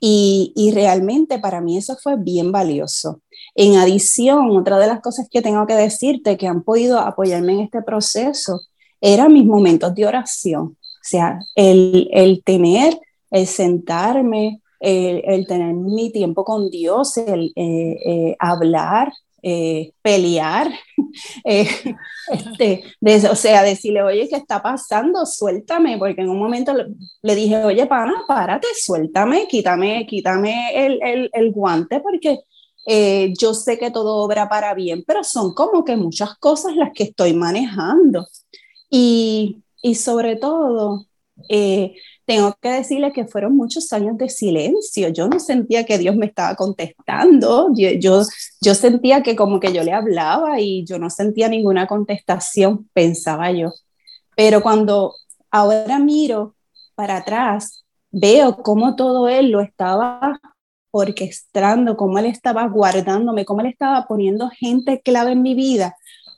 Y, 0.00 0.70
realmente 0.72 1.38
para 1.38 1.60
mí 1.60 1.76
eso 1.76 1.96
fue 2.02 2.16
bien 2.16 2.52
valioso. 2.52 3.20
En 3.54 3.76
adición, 3.76 4.50
otra 4.56 4.78
de 4.78 4.86
las 4.86 5.00
cosas 5.00 5.28
que 5.30 5.42
tengo 5.42 5.66
que 5.66 5.74
decirte 5.74 6.38
que 6.38 6.46
han 6.46 6.62
podido 6.62 6.98
apoyarme 6.98 7.52
en 7.52 7.60
este 7.60 7.82
proceso 7.82 8.60
eran 9.00 9.32
mis 9.32 9.44
momentos 9.44 9.94
de 9.94 10.06
oración. 10.06 10.62
O 10.62 11.02
sea, 11.02 11.38
el, 11.54 12.08
el 12.12 12.42
tener, 12.44 12.98
el 13.30 13.46
sentarme, 13.46 14.62
el, 14.80 15.46
tener 15.46 15.74
mi 15.74 16.10
tiempo 16.10 16.44
con 16.44 16.70
Dios, 16.70 17.16
el 17.18 17.52
eh, 17.54 17.96
eh, 18.04 18.36
hablar, 18.38 19.12
eh, 19.42 19.92
pelear, 20.02 20.70
este, 21.44 22.84
o 23.30 23.34
sea, 23.34 23.62
decirle, 23.62 24.02
oye, 24.02 24.28
¿qué 24.28 24.36
está 24.36 24.62
pasando? 24.62 25.26
Suéltame, 25.26 25.98
porque 25.98 26.22
en 26.22 26.30
un 26.30 26.38
momento 26.38 26.72
le, 27.22 27.34
dije, 27.34 27.64
oye, 27.64 27.86
pana, 27.86 28.24
párate, 28.26 28.68
suéltame, 28.78 29.46
quítame, 29.48 30.06
quítame 30.06 30.70
el, 30.74 31.30
el, 31.32 31.52
guante, 31.52 32.00
porque 32.00 32.40
yo 33.38 33.54
sé 33.54 33.78
que 33.78 33.90
todo 33.90 34.16
obra 34.16 34.48
para 34.48 34.74
bien, 34.74 35.04
pero 35.06 35.22
son 35.22 35.54
como 35.54 35.84
que 35.84 35.96
muchas 35.96 36.36
cosas 36.38 36.74
las 36.76 36.90
que 36.92 37.04
estoy 37.04 37.34
manejando. 37.34 38.26
Y, 38.90 39.62
y 39.82 39.94
sobre 39.94 40.36
todo, 40.36 41.06
eh, 41.48 41.94
tengo 42.30 42.56
que 42.62 42.68
decirle 42.68 43.12
que 43.12 43.26
fueron 43.26 43.56
muchos 43.56 43.92
años 43.92 44.16
de 44.16 44.28
silencio. 44.28 45.08
Yo 45.08 45.26
no 45.26 45.40
sentía 45.40 45.84
que 45.84 45.98
Dios 45.98 46.14
me 46.14 46.26
estaba 46.26 46.54
contestando. 46.54 47.72
Yo, 47.74 48.22
yo, 48.62 48.74
sentía 48.76 49.24
que 49.24 49.34
como 49.34 49.58
que 49.58 49.72
yo 49.72 49.82
le 49.82 49.92
hablaba 49.92 50.60
y 50.60 50.84
yo 50.84 51.00
no 51.00 51.10
sentía 51.10 51.48
ninguna 51.48 51.88
contestación, 51.88 52.88
pensaba 52.92 53.50
yo. 53.50 53.72
Pero 54.36 54.62
cuando 54.62 55.16
ahora 55.50 55.98
miro 55.98 56.54
para 56.94 57.16
atrás, 57.16 57.84
veo 58.12 58.58
cómo 58.62 58.94
todo 58.94 59.28
Él 59.28 59.50
lo 59.50 59.60
estaba 59.60 60.38
orquestando, 60.92 61.96
cómo 61.96 62.20
Él 62.20 62.26
estaba 62.26 62.64
guardándome, 62.68 63.44
cómo 63.44 63.62
Él 63.62 63.66
estaba 63.66 64.06
poniendo 64.06 64.50
gente 64.50 65.02
clave 65.02 65.32
en 65.32 65.42
mi 65.42 65.56
vida 65.56 65.96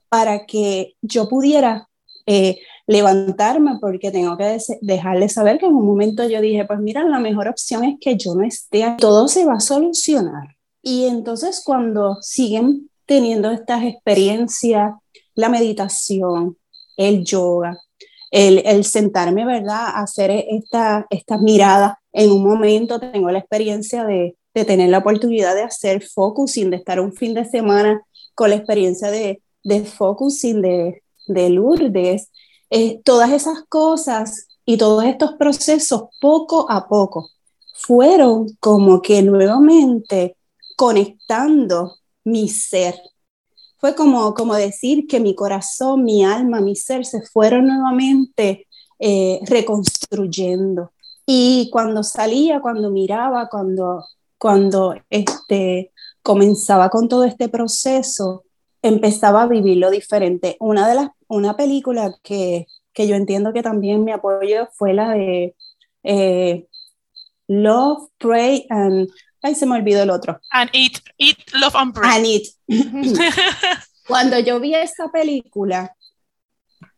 para 0.09 0.47
que 0.47 0.95
yo 1.03 1.29
pudiera 1.29 1.91
eh, 2.25 2.61
levantarme 2.93 3.79
porque 3.81 4.11
tengo 4.11 4.37
que 4.37 4.59
dejarle 4.81 5.29
saber 5.29 5.59
que 5.59 5.67
en 5.67 5.75
un 5.75 5.87
momento 5.87 6.29
yo 6.29 6.41
dije, 6.41 6.65
pues 6.65 6.79
mira, 6.79 7.03
la 7.05 7.19
mejor 7.19 7.49
opción 7.49 7.85
es 7.85 7.97
que 8.01 8.17
yo 8.17 8.35
no 8.35 8.45
esté, 8.45 8.97
todo 8.99 9.29
se 9.29 9.45
va 9.45 9.55
a 9.55 9.61
solucionar. 9.61 10.57
Y 10.83 11.07
entonces 11.07 11.63
cuando 11.65 12.19
siguen 12.21 12.91
teniendo 13.07 13.51
estas 13.51 13.85
experiencias, 13.85 14.93
la 15.35 15.49
meditación, 15.49 16.57
el 16.97 17.25
yoga, 17.25 17.79
el, 18.31 18.63
el 18.65 18.85
sentarme, 18.85 19.45
¿verdad?, 19.45 19.89
hacer 19.95 20.31
esta, 20.31 21.07
esta 21.11 21.39
mirada, 21.39 21.99
en 22.13 22.31
un 22.31 22.43
momento 22.43 23.01
tengo 23.01 23.31
la 23.31 23.39
experiencia 23.39 24.05
de, 24.05 24.37
de 24.55 24.65
tener 24.65 24.91
la 24.91 24.99
oportunidad 24.99 25.55
de 25.55 25.63
hacer 25.63 26.03
focusing, 26.03 26.71
de 26.71 26.77
estar 26.77 27.01
un 27.01 27.13
fin 27.13 27.35
de 27.35 27.45
semana 27.45 28.03
con 28.35 28.51
la 28.51 28.57
experiencia 28.57 29.11
de, 29.11 29.43
de 29.65 29.85
focusing 29.85 30.61
de, 30.63 31.03
de 31.27 31.51
Lourdes, 31.51 32.31
eh, 32.75 33.03
todas 33.05 33.31
esas 33.31 33.65
cosas 33.69 34.49
y 34.65 34.79
todos 34.79 35.05
estos 35.05 35.35
procesos 35.35 36.05
poco 36.23 36.71
a 36.71 36.89
poco 36.89 37.29
fueron 37.75 38.57
como 38.61 39.03
que 39.03 39.23
nuevamente 39.23 40.39
conectando 40.75 41.97
mi 42.25 42.49
ser. 42.49 42.95
Fue 43.77 43.95
como, 43.95 44.33
como 44.33 44.55
decir 44.55 45.07
que 45.07 45.21
mi 45.21 45.35
corazón, 45.35 46.05
mi 46.05 46.25
alma, 46.25 46.63
mi 46.63 46.75
ser 46.75 47.05
se 47.05 47.21
fueron 47.21 47.67
nuevamente 47.67 48.67
eh, 48.99 49.41
reconstruyendo. 49.45 50.93
Y 51.27 51.69
cuando 51.71 52.03
salía, 52.03 52.63
cuando 52.63 52.91
miraba, 52.91 53.49
cuando, 53.51 54.07
cuando 54.39 54.95
este, 55.11 55.93
comenzaba 56.23 56.89
con 56.89 57.07
todo 57.07 57.25
este 57.25 57.51
proceso, 57.51 58.45
empezaba 58.83 59.43
a 59.43 59.47
vivirlo 59.47 59.91
diferente. 59.91 60.57
Una 60.61 60.89
de 60.89 60.97
las 60.97 61.09
una 61.29 61.57
película 61.57 62.15
que, 62.23 62.67
que 62.93 63.09
yo 63.09 63.15
entiendo 63.15 63.53
que 63.53 63.63
también 63.63 64.05
me 64.05 64.13
apoyó 64.13 64.69
fue 64.73 64.93
la 64.93 65.13
de 65.13 65.57
eh, 66.03 66.67
Love, 67.49 68.11
Pray 68.19 68.67
and... 68.69 69.09
Ay, 69.41 69.55
se 69.55 69.67
me 69.67 69.77
olvidó 69.77 70.03
el 70.03 70.11
otro. 70.11 70.39
And 70.51 70.71
Eat, 70.73 70.99
Eat, 71.19 71.39
Love 71.55 71.75
and 71.75 71.95
Pray. 71.95 72.11
And 72.11 72.27
Eat. 72.27 72.47
Cuando 74.07 74.39
yo 74.39 74.61
vi 74.61 74.75
esta 74.75 75.11
película, 75.11 75.97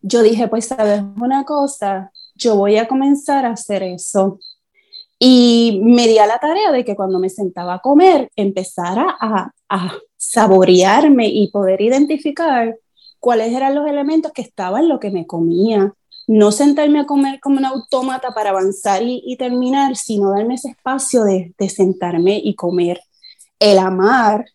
yo 0.02 0.22
dije, 0.22 0.48
pues, 0.48 0.66
¿sabes 0.66 1.00
una 1.16 1.44
cosa? 1.44 2.10
Yo 2.34 2.56
voy 2.56 2.76
a 2.76 2.86
comenzar 2.86 3.46
a 3.46 3.52
hacer 3.52 3.82
eso. 3.82 4.40
Y 5.18 5.80
me 5.82 6.06
di 6.06 6.18
a 6.18 6.26
la 6.26 6.38
tarea 6.38 6.72
de 6.72 6.84
que 6.84 6.96
cuando 6.96 7.18
me 7.18 7.30
sentaba 7.30 7.74
a 7.74 7.78
comer, 7.78 8.30
empezara 8.36 9.16
a, 9.18 9.50
a 9.68 9.92
saborearme 10.30 11.28
y 11.28 11.48
poder 11.50 11.80
identificar 11.80 12.76
cuáles 13.20 13.52
eran 13.52 13.74
los 13.74 13.86
elementos 13.86 14.32
que 14.32 14.42
estaban 14.42 14.88
lo 14.88 15.00
que 15.00 15.10
me 15.10 15.26
comía. 15.26 15.94
No 16.26 16.52
sentarme 16.52 17.00
a 17.00 17.06
comer 17.06 17.40
como 17.40 17.58
un 17.58 17.64
autómata 17.66 18.32
para 18.32 18.50
avanzar 18.50 19.02
y, 19.02 19.36
terminar, 19.38 19.96
sino 19.96 20.30
darme 20.30 20.54
ese 20.54 20.70
espacio 20.70 21.24
de, 21.24 21.54
sentarme 21.68 22.40
y 22.42 22.54
comer. 22.54 23.00
El 23.58 23.78
amar, 23.78 24.46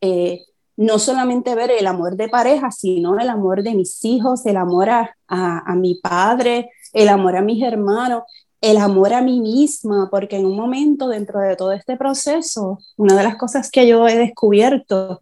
eh, 0.00 0.42
no 0.76 0.98
solamente 0.98 1.54
ver 1.54 1.70
el 1.70 1.86
amor 1.86 2.16
de 2.16 2.28
pareja, 2.28 2.70
sino 2.72 3.18
el 3.18 3.28
amor 3.28 3.62
de 3.62 3.74
mis 3.74 4.04
hijos, 4.04 4.44
el 4.46 4.56
amor 4.56 4.90
a, 4.90 5.16
a, 5.28 5.74
mi 5.76 5.96
padre, 5.96 6.70
el 6.92 7.08
amor 7.08 7.36
a 7.36 7.42
mis 7.42 7.62
hermanos, 7.62 8.24
el 8.62 8.78
amor 8.78 9.12
a 9.12 9.20
mí 9.20 9.40
misma, 9.40 10.08
porque 10.08 10.36
en 10.36 10.46
un 10.46 10.56
momento 10.56 11.08
dentro 11.08 11.40
de 11.40 11.56
todo 11.56 11.72
este 11.72 11.96
proceso, 11.96 12.78
una 12.96 13.16
de 13.16 13.24
las 13.24 13.36
cosas 13.36 13.70
que 13.70 13.88
yo 13.88 14.06
he 14.06 14.16
descubierto 14.16 15.20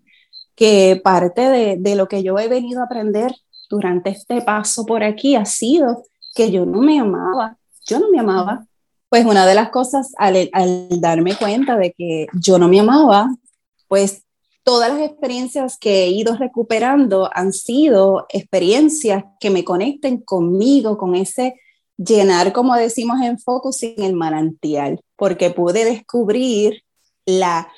que 0.55 1.00
parte 1.03 1.79
de, 1.79 1.96
lo 1.96 2.07
que 2.07 2.22
yo 2.22 2.38
he 2.38 2.48
venido 2.48 2.81
a 2.81 2.85
aprender 2.85 3.35
durante 3.70 4.11
este 4.11 4.42
paso 4.42 4.85
por 4.85 5.03
aquí 5.03 5.37
ha 5.37 5.46
sido 5.46 6.03
que 6.35 6.50
yo 6.50 6.66
no 6.66 6.83
me 6.83 7.00
amaba, 7.00 7.57
yo 7.87 7.98
no 7.98 8.11
me 8.11 8.20
amaba. 8.20 8.66
Pues 9.09 9.24
una 9.24 9.46
de 9.46 9.55
las 9.55 9.70
cosas 9.70 10.12
al, 10.18 10.50
al 10.53 11.00
darme 11.00 11.35
cuenta 11.35 11.79
de 11.79 11.92
que 11.92 12.26
yo 12.35 12.59
no 12.59 12.68
me 12.68 12.81
amaba, 12.81 13.35
pues 13.88 14.22
todas 14.64 14.92
las 14.92 15.00
experiencias 15.00 15.79
que 15.79 16.05
he 16.05 16.09
ido 16.11 16.37
recuperando 16.37 17.31
han 17.33 17.55
sido 17.55 18.26
experiencias 18.29 19.24
que 19.40 19.48
me 19.48 19.64
conecten 19.64 20.18
conmigo, 20.18 20.98
con 20.98 21.14
ese 21.14 21.55
llenar, 22.04 22.52
como 22.52 22.74
decimos 22.74 23.20
en 23.22 23.38
Focus, 23.38 23.82
en 23.82 24.02
el 24.02 24.14
manantial, 24.14 25.00
porque 25.16 25.50
pude 25.50 25.84
descubrir 25.84 26.82
la 27.26 27.68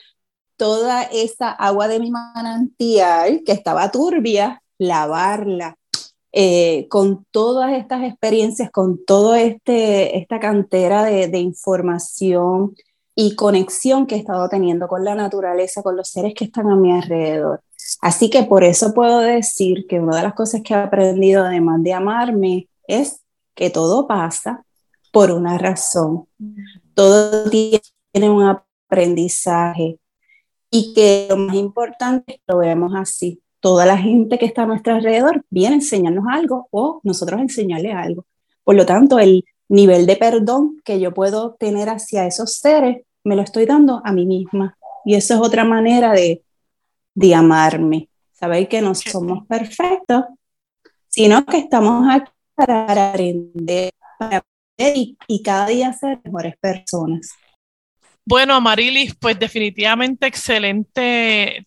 toda 0.56 1.02
esa 1.02 1.50
agua 1.50 1.88
de 1.88 1.98
mi 1.98 2.10
manantial 2.10 3.42
que 3.44 3.52
estaba 3.52 3.90
turbia, 3.90 4.62
lavarla. 4.78 5.76
Eh, 6.34 6.86
con 6.88 7.26
todas 7.30 7.74
estas 7.74 8.04
experiencias, 8.04 8.70
con 8.70 9.04
toda 9.04 9.42
este, 9.42 10.16
esta 10.16 10.40
cantera 10.40 11.04
de, 11.04 11.28
de 11.28 11.38
información 11.38 12.74
y 13.14 13.34
conexión 13.34 14.06
que 14.06 14.14
he 14.14 14.18
estado 14.18 14.48
teniendo 14.48 14.88
con 14.88 15.04
la 15.04 15.14
naturaleza, 15.14 15.82
con 15.82 15.94
los 15.94 16.08
seres 16.08 16.32
que 16.34 16.44
están 16.44 16.70
a 16.70 16.76
mi 16.76 16.90
alrededor. 16.90 17.60
Así 18.00 18.30
que 18.30 18.44
por 18.44 18.64
eso 18.64 18.94
puedo 18.94 19.18
decir 19.18 19.86
que 19.86 20.00
una 20.00 20.16
de 20.16 20.22
las 20.22 20.34
cosas 20.34 20.62
que 20.62 20.72
he 20.72 20.76
aprendido, 20.76 21.44
además 21.44 21.82
de 21.82 21.92
amarme, 21.92 22.68
es 22.86 23.21
que 23.54 23.70
todo 23.70 24.06
pasa 24.06 24.64
por 25.12 25.30
una 25.30 25.58
razón. 25.58 26.26
Todo 26.94 27.48
tiene 27.50 28.30
un 28.30 28.42
aprendizaje 28.44 29.98
y 30.70 30.94
que 30.94 31.26
lo 31.30 31.36
más 31.36 31.54
importante 31.54 32.32
es 32.32 32.38
que 32.38 32.52
lo 32.52 32.58
veamos 32.58 32.92
así. 32.96 33.42
Toda 33.60 33.86
la 33.86 33.96
gente 33.96 34.38
que 34.38 34.46
está 34.46 34.62
a 34.62 34.66
nuestro 34.66 34.94
alrededor 34.94 35.44
viene 35.50 35.74
a 35.74 35.78
enseñarnos 35.78 36.24
algo 36.28 36.66
o 36.70 37.00
nosotros 37.04 37.40
enseñarle 37.40 37.92
algo. 37.92 38.26
Por 38.64 38.74
lo 38.74 38.86
tanto, 38.86 39.18
el 39.18 39.44
nivel 39.68 40.06
de 40.06 40.16
perdón 40.16 40.80
que 40.84 40.98
yo 40.98 41.14
puedo 41.14 41.54
tener 41.54 41.88
hacia 41.88 42.26
esos 42.26 42.56
seres, 42.56 43.04
me 43.22 43.36
lo 43.36 43.42
estoy 43.42 43.66
dando 43.66 44.00
a 44.04 44.12
mí 44.12 44.26
misma. 44.26 44.76
Y 45.04 45.14
eso 45.14 45.34
es 45.34 45.40
otra 45.40 45.64
manera 45.64 46.12
de, 46.12 46.42
de 47.14 47.34
amarme. 47.34 48.08
Saber 48.32 48.68
que 48.68 48.80
no 48.80 48.94
somos 48.94 49.46
perfectos, 49.46 50.24
sino 51.08 51.44
que 51.44 51.58
estamos 51.58 52.06
aquí 52.10 52.32
para 52.54 53.10
aprender, 53.10 53.92
para 54.18 54.42
y, 54.76 55.16
y 55.28 55.42
cada 55.42 55.66
día 55.66 55.92
ser 55.92 56.20
mejores 56.24 56.54
personas. 56.58 57.30
Bueno, 58.24 58.54
Amarilis, 58.54 59.14
pues 59.16 59.38
definitivamente 59.38 60.26
excelente 60.26 61.66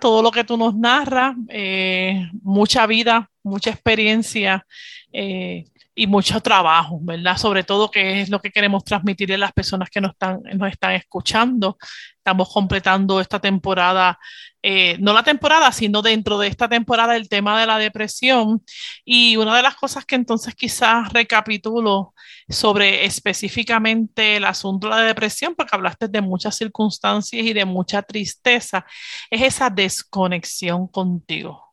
todo 0.00 0.22
lo 0.22 0.30
que 0.30 0.44
tú 0.44 0.56
nos 0.56 0.74
narras, 0.74 1.36
eh, 1.48 2.28
mucha 2.42 2.86
vida, 2.86 3.30
mucha 3.44 3.70
experiencia 3.70 4.66
eh, 5.12 5.64
y 5.94 6.06
mucho 6.06 6.40
trabajo, 6.40 6.98
¿verdad? 7.02 7.36
Sobre 7.36 7.62
todo 7.62 7.90
que 7.90 8.22
es 8.22 8.30
lo 8.30 8.40
que 8.40 8.50
queremos 8.50 8.82
transmitir 8.84 9.32
a 9.32 9.38
las 9.38 9.52
personas 9.52 9.88
que 9.88 10.00
nos 10.00 10.12
están, 10.12 10.40
nos 10.54 10.72
están 10.72 10.92
escuchando. 10.92 11.76
Estamos 12.16 12.52
completando 12.52 13.20
esta 13.20 13.38
temporada, 13.38 14.18
eh, 14.62 14.96
no 14.98 15.12
la 15.12 15.22
temporada, 15.22 15.72
sino 15.72 16.02
dentro 16.02 16.38
de 16.38 16.48
esta 16.48 16.68
temporada 16.68 17.16
el 17.16 17.28
tema 17.28 17.58
de 17.60 17.66
la 17.66 17.78
depresión. 17.78 18.62
Y 19.04 19.36
una 19.36 19.56
de 19.56 19.62
las 19.62 19.76
cosas 19.76 20.04
que 20.04 20.14
entonces 20.16 20.54
quizás 20.54 21.12
recapitulo 21.12 22.14
sobre 22.48 23.04
específicamente 23.04 24.36
el 24.36 24.44
asunto 24.44 24.88
de 24.88 24.96
la 24.96 25.02
depresión, 25.02 25.54
porque 25.54 25.74
hablaste 25.74 26.08
de 26.08 26.20
muchas 26.20 26.56
circunstancias 26.56 27.44
y 27.44 27.52
de 27.52 27.64
mucha 27.64 28.02
tristeza, 28.02 28.84
es 29.30 29.42
esa 29.42 29.70
desconexión 29.70 30.88
contigo 30.88 31.70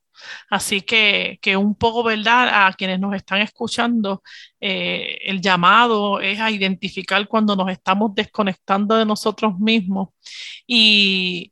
Así 0.50 0.82
que, 0.82 1.40
que 1.42 1.58
un 1.58 1.76
poco, 1.76 2.04
¿verdad? 2.04 2.68
A 2.68 2.74
quienes 2.74 3.00
nos 3.00 3.16
están 3.16 3.42
escuchando, 3.42 4.24
eh, 4.60 5.20
el 5.24 5.42
llamado 5.42 6.20
es 6.22 6.40
a 6.40 6.52
identificar 6.52 7.28
cuando 7.28 7.56
nos 7.56 7.70
estamos 7.70 8.14
desconectando 8.16 8.96
de 8.96 9.06
nosotros 9.06 9.58
mismos 9.60 10.10
y, 10.66 11.52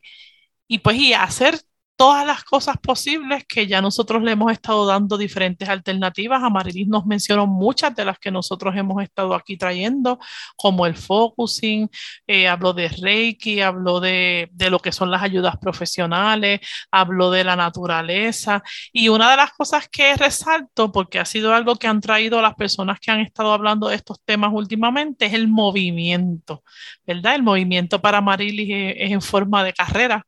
y 0.67 0.79
pues 0.79 0.97
y 0.97 1.13
hacer 1.13 1.59
todas 1.95 2.25
las 2.25 2.43
cosas 2.43 2.77
posibles 2.77 3.45
que 3.47 3.67
ya 3.67 3.81
nosotros 3.81 4.21
le 4.23 4.31
hemos 4.31 4.51
estado 4.51 4.85
dando 4.85 5.17
diferentes 5.17 5.67
alternativas. 5.69 6.43
Amarilis 6.43 6.87
nos 6.87 7.05
mencionó 7.05 7.47
muchas 7.47 7.95
de 7.95 8.05
las 8.05 8.19
que 8.19 8.31
nosotros 8.31 8.75
hemos 8.75 9.01
estado 9.01 9.33
aquí 9.33 9.57
trayendo, 9.57 10.19
como 10.55 10.85
el 10.85 10.95
focusing, 10.95 11.89
eh, 12.27 12.47
habló 12.47 12.73
de 12.73 12.89
Reiki, 12.89 13.61
habló 13.61 13.99
de, 13.99 14.49
de, 14.51 14.69
lo 14.69 14.79
que 14.79 14.91
son 14.91 15.09
las 15.11 15.23
ayudas 15.23 15.57
profesionales, 15.57 16.59
habló 16.91 17.31
de 17.31 17.43
la 17.43 17.55
naturaleza. 17.55 18.61
Y 18.91 19.09
una 19.09 19.31
de 19.31 19.37
las 19.37 19.51
cosas 19.53 19.87
que 19.89 20.15
resalto, 20.15 20.91
porque 20.91 21.19
ha 21.19 21.25
sido 21.25 21.53
algo 21.53 21.75
que 21.75 21.87
han 21.87 22.01
traído 22.01 22.41
las 22.41 22.55
personas 22.55 22.99
que 22.99 23.11
han 23.11 23.21
estado 23.21 23.53
hablando 23.53 23.87
de 23.87 23.95
estos 23.95 24.19
temas 24.25 24.51
últimamente, 24.53 25.25
es 25.25 25.33
el 25.33 25.47
movimiento, 25.47 26.63
¿verdad? 27.05 27.35
El 27.35 27.43
movimiento 27.43 28.01
para 28.01 28.17
Amarilis 28.19 28.95
es 28.97 29.11
en 29.11 29.21
forma 29.21 29.63
de 29.63 29.73
carrera. 29.73 30.25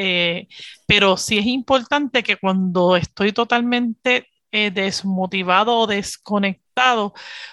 Eh, 0.00 0.46
pero 0.86 1.16
sí 1.16 1.38
es 1.38 1.46
importante 1.46 2.22
que 2.22 2.36
cuando 2.36 2.94
estoy 2.96 3.32
totalmente 3.32 4.28
eh, 4.52 4.70
desmotivado 4.70 5.76
o 5.76 5.86
desconectado, 5.88 6.67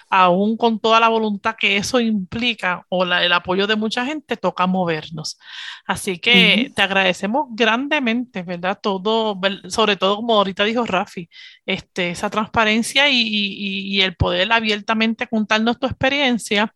aún 0.08 0.56
con 0.56 0.78
toda 0.78 1.00
la 1.00 1.08
voluntad 1.08 1.56
que 1.58 1.76
eso 1.76 2.00
implica 2.00 2.84
o 2.88 3.04
el 3.04 3.32
apoyo 3.32 3.66
de 3.66 3.76
mucha 3.76 4.04
gente, 4.06 4.36
toca 4.36 4.66
movernos. 4.66 5.38
Así 5.86 6.18
que 6.18 6.72
te 6.74 6.82
agradecemos 6.82 7.46
grandemente, 7.50 8.42
¿verdad? 8.42 8.78
Todo, 8.80 9.38
sobre 9.68 9.96
todo 9.96 10.16
como 10.16 10.34
ahorita 10.34 10.64
dijo 10.64 10.84
Rafi, 10.84 11.28
este, 11.64 12.10
esa 12.10 12.30
transparencia 12.30 13.08
y, 13.08 14.00
el 14.00 14.14
poder 14.16 14.52
abiertamente 14.52 15.26
contarnos 15.26 15.78
tu 15.78 15.86
experiencia, 15.86 16.72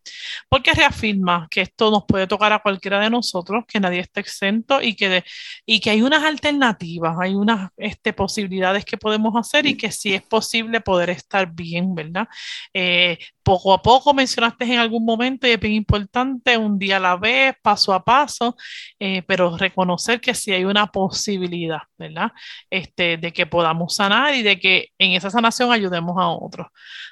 porque 0.49 0.73
reafirma 0.73 1.47
que 1.49 1.61
esto 1.61 1.91
nos 1.91 2.03
puede 2.05 2.27
tocar 2.27 2.51
a 2.53 2.59
cualquiera 2.59 2.99
de 2.99 3.09
nosotros, 3.09 3.63
que 3.67 3.79
nadie 3.79 3.99
está 3.99 4.19
exento 4.19 4.81
y 4.81 4.95
que, 4.95 5.23
y 5.65 5.79
que 5.79 5.91
hay 5.91 6.01
unas 6.01 6.23
alternativas, 6.23 7.15
hay 7.19 7.35
unas 7.35 7.69
este, 7.77 8.13
posibilidades 8.13 8.85
que 8.85 8.97
podemos 8.97 9.35
hacer 9.35 9.65
y 9.67 9.77
que 9.77 9.91
sí 9.91 10.13
es 10.13 10.23
posible 10.23 10.81
poder 10.81 11.09
estar 11.11 11.51
bien, 11.51 11.93
¿verdad? 11.93 12.27
Eh, 12.73 13.17
poco 13.43 13.73
a 13.73 13.81
poco 13.81 14.13
mencionaste 14.13 14.65
en 14.65 14.79
algún 14.79 15.03
momento 15.03 15.47
y 15.47 15.51
es 15.51 15.59
bien 15.59 15.73
importante, 15.73 16.57
un 16.57 16.77
día 16.77 16.97
a 16.97 16.99
la 16.99 17.15
vez, 17.17 17.55
paso 17.61 17.93
a 17.93 18.03
paso, 18.03 18.55
eh, 18.99 19.23
pero 19.27 19.57
reconocer 19.57 20.21
que 20.21 20.33
sí 20.33 20.51
hay 20.51 20.63
una 20.65 20.87
posibilidad, 20.87 21.81
¿verdad? 21.97 22.31
Este, 22.69 23.17
de 23.17 23.33
que 23.33 23.45
podamos 23.45 23.95
sanar 23.95 24.35
y 24.35 24.43
de 24.43 24.59
que 24.59 24.89
en 24.97 25.13
esa 25.13 25.29
sanación 25.29 25.71
ayudemos 25.71 26.15
a 26.19 26.27
otros. 26.29 26.67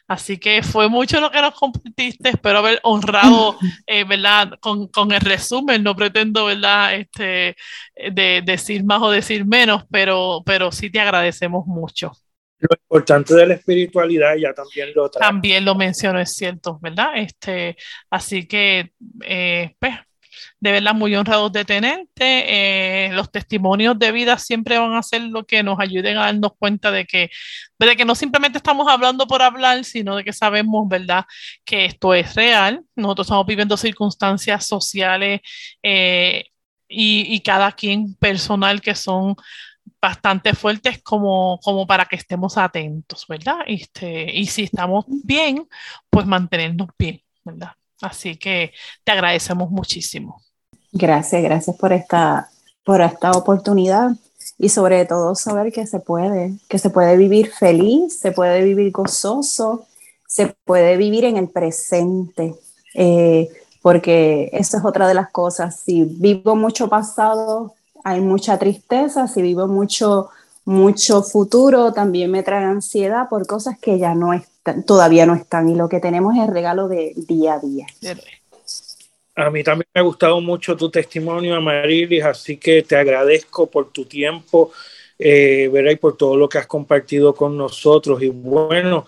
Así 0.08 0.38
que 0.38 0.64
fue 0.64 0.90
mucho 0.90 1.20
lo 1.20 1.32
que 1.32 1.42
nos 1.42 1.54
compartiste, 1.54 2.30
espero 2.30 2.60
haber 2.60 2.80
honrado, 2.84 3.58
eh, 3.88 4.04
¿verdad? 4.04 4.58
Con, 4.60 4.88
con, 4.88 5.12
el 5.12 5.22
resumen, 5.22 5.84
no 5.84 5.96
pretendo, 5.96 6.46
¿verdad? 6.46 6.96
Este, 6.96 7.56
de 7.96 8.42
decir 8.46 8.84
más 8.84 9.02
o 9.02 9.12
decir 9.12 9.46
menos, 9.46 9.84
pero, 9.92 10.42
pero 10.46 10.72
sí 10.72 10.90
te 10.90 11.00
agradecemos 11.00 11.66
mucho. 11.68 12.12
Lo 12.60 12.76
importante 12.76 13.34
de 13.34 13.48
la 13.48 13.54
espiritualidad 13.54 14.36
ya 14.36 14.54
también 14.54 14.90
lo 14.94 15.10
trae. 15.10 15.28
También 15.28 15.64
lo 15.64 15.76
menciono, 15.76 16.20
es 16.20 16.34
cierto, 16.34 16.78
¿verdad? 16.82 17.12
Este, 17.16 17.78
así 18.10 18.48
que, 18.48 18.92
eh, 19.24 19.76
pues, 19.80 19.94
de 20.60 20.72
verdad 20.72 20.94
muy 20.94 21.16
honrados 21.16 21.52
de 21.52 21.66
tenerte. 21.66 22.10
Eh, 23.06 23.12
los 23.14 23.32
testimonios 23.32 23.98
de 23.98 24.12
vida 24.12 24.38
siempre 24.38 24.78
van 24.78 24.94
a 24.94 25.04
ser 25.04 25.22
lo 25.22 25.46
que 25.46 25.64
nos 25.64 25.80
ayuden 25.80 26.18
a 26.18 26.26
darnos 26.26 26.52
cuenta 26.58 26.92
de 26.92 27.06
que, 27.06 27.30
de 27.78 27.96
que 27.96 28.06
no 28.06 28.16
simplemente 28.16 28.58
estamos 28.58 28.88
hablando 28.88 29.26
por 29.28 29.42
hablar, 29.42 29.84
sino 29.86 30.16
de 30.16 30.24
que 30.24 30.34
sabemos, 30.34 30.88
¿verdad?, 30.88 31.26
que 31.64 31.86
esto 31.86 32.14
es 32.14 32.36
real. 32.36 32.82
Nosotros 32.96 33.28
estamos 33.28 33.46
viviendo 33.46 33.78
circunstancias 33.78 34.66
sociales 34.66 35.42
eh, 35.84 36.46
y, 36.88 37.34
y, 37.34 37.42
cada 37.42 37.72
quien 37.72 38.16
personal 38.16 38.82
que 38.82 38.96
son 38.96 39.36
bastante 40.02 40.54
fuertes 40.54 41.02
como, 41.02 41.60
como 41.64 41.86
para 41.86 42.06
que 42.06 42.16
estemos 42.16 42.58
atentos, 42.58 43.26
¿verdad? 43.28 43.60
Este, 43.68 44.34
y 44.34 44.46
si 44.46 44.64
estamos 44.64 45.06
bien, 45.08 45.68
pues 46.10 46.26
mantenernos 46.26 46.90
bien, 46.98 47.22
¿verdad? 47.44 47.72
Así 48.02 48.38
que 48.38 48.72
te 49.04 49.12
agradecemos 49.12 49.70
muchísimo. 49.70 50.42
Gracias, 50.92 51.44
gracias 51.44 51.76
por 51.76 51.94
esta, 51.94 52.50
por 52.84 53.02
esta 53.02 53.32
oportunidad 53.32 54.12
y 54.58 54.70
sobre 54.70 55.06
todo 55.06 55.36
saber 55.36 55.72
que 55.72 55.86
se 55.86 56.00
puede, 56.00 56.54
que 56.68 56.80
se 56.80 56.90
puede 56.90 57.18
vivir 57.18 57.52
feliz, 57.52 58.20
se 58.20 58.32
puede 58.32 58.64
vivir 58.64 58.92
gozoso, 58.92 59.86
se 60.28 60.56
puede 60.66 60.98
vivir 60.98 61.26
en 61.26 61.38
el 61.38 61.50
presente, 61.50 62.56
eh, 62.96 63.50
porque 63.82 64.50
eso 64.54 64.78
es 64.78 64.86
otra 64.86 65.08
de 65.08 65.14
las 65.14 65.30
cosas. 65.32 65.80
Si 65.80 66.04
vivo 66.04 66.56
mucho 66.56 66.88
pasado, 66.90 67.74
hay 68.04 68.22
mucha 68.22 68.58
tristeza, 68.58 69.28
si 69.28 69.42
vivo 69.42 69.68
mucho, 69.68 70.30
mucho 70.66 71.24
futuro, 71.24 71.94
también 71.94 72.32
me 72.32 72.44
trae 72.44 72.64
ansiedad 72.64 73.30
por 73.30 73.46
cosas 73.48 73.78
que 73.80 73.98
ya 74.00 74.16
no 74.16 74.34
están, 74.34 74.84
todavía 74.84 75.26
no 75.26 75.36
están. 75.36 75.70
Y 75.70 75.76
lo 75.76 75.90
que 75.90 76.00
tenemos 76.00 76.36
es 76.36 76.48
el 76.48 76.54
regalo 76.54 76.88
de 76.88 77.14
día 77.16 77.56
a 77.56 77.60
día. 77.60 77.88
A 79.36 79.50
mí 79.50 79.64
también 79.64 79.88
me 79.94 80.02
ha 80.02 80.04
gustado 80.04 80.42
mucho 80.42 80.76
tu 80.76 80.90
testimonio, 80.90 81.56
Amarilis, 81.56 82.24
así 82.24 82.58
que 82.58 82.84
te 82.84 82.96
agradezco 82.96 83.68
por 83.68 83.92
tu 83.92 84.06
tiempo, 84.06 84.72
eh, 85.18 85.70
y 85.92 85.96
por 85.96 86.18
todo 86.18 86.38
lo 86.38 86.48
que 86.48 86.58
has 86.58 86.68
compartido 86.68 87.34
con 87.34 87.58
nosotros. 87.58 88.22
Y 88.22 88.30
bueno, 88.30 89.06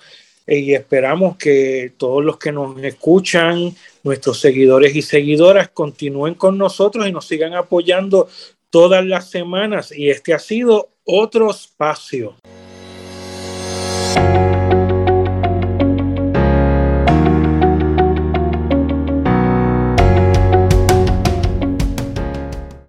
eh, 0.48 0.60
y 0.60 0.74
esperamos 0.74 1.38
que 1.38 1.94
todos 1.98 2.24
los 2.24 2.38
que 2.38 2.52
nos 2.52 2.82
escuchan, 2.84 3.74
nuestros 4.04 4.40
seguidores 4.40 4.96
y 4.96 5.02
seguidoras, 5.02 5.70
continúen 5.70 6.36
con 6.36 6.58
nosotros 6.58 7.08
y 7.08 7.12
nos 7.12 7.28
sigan 7.28 7.54
apoyando 7.54 8.28
todas 8.72 9.06
las 9.06 9.30
semanas 9.30 9.92
y 9.92 10.10
este 10.10 10.34
ha 10.34 10.40
sido 10.40 10.90
otro 11.06 11.52
espacio. 11.52 12.36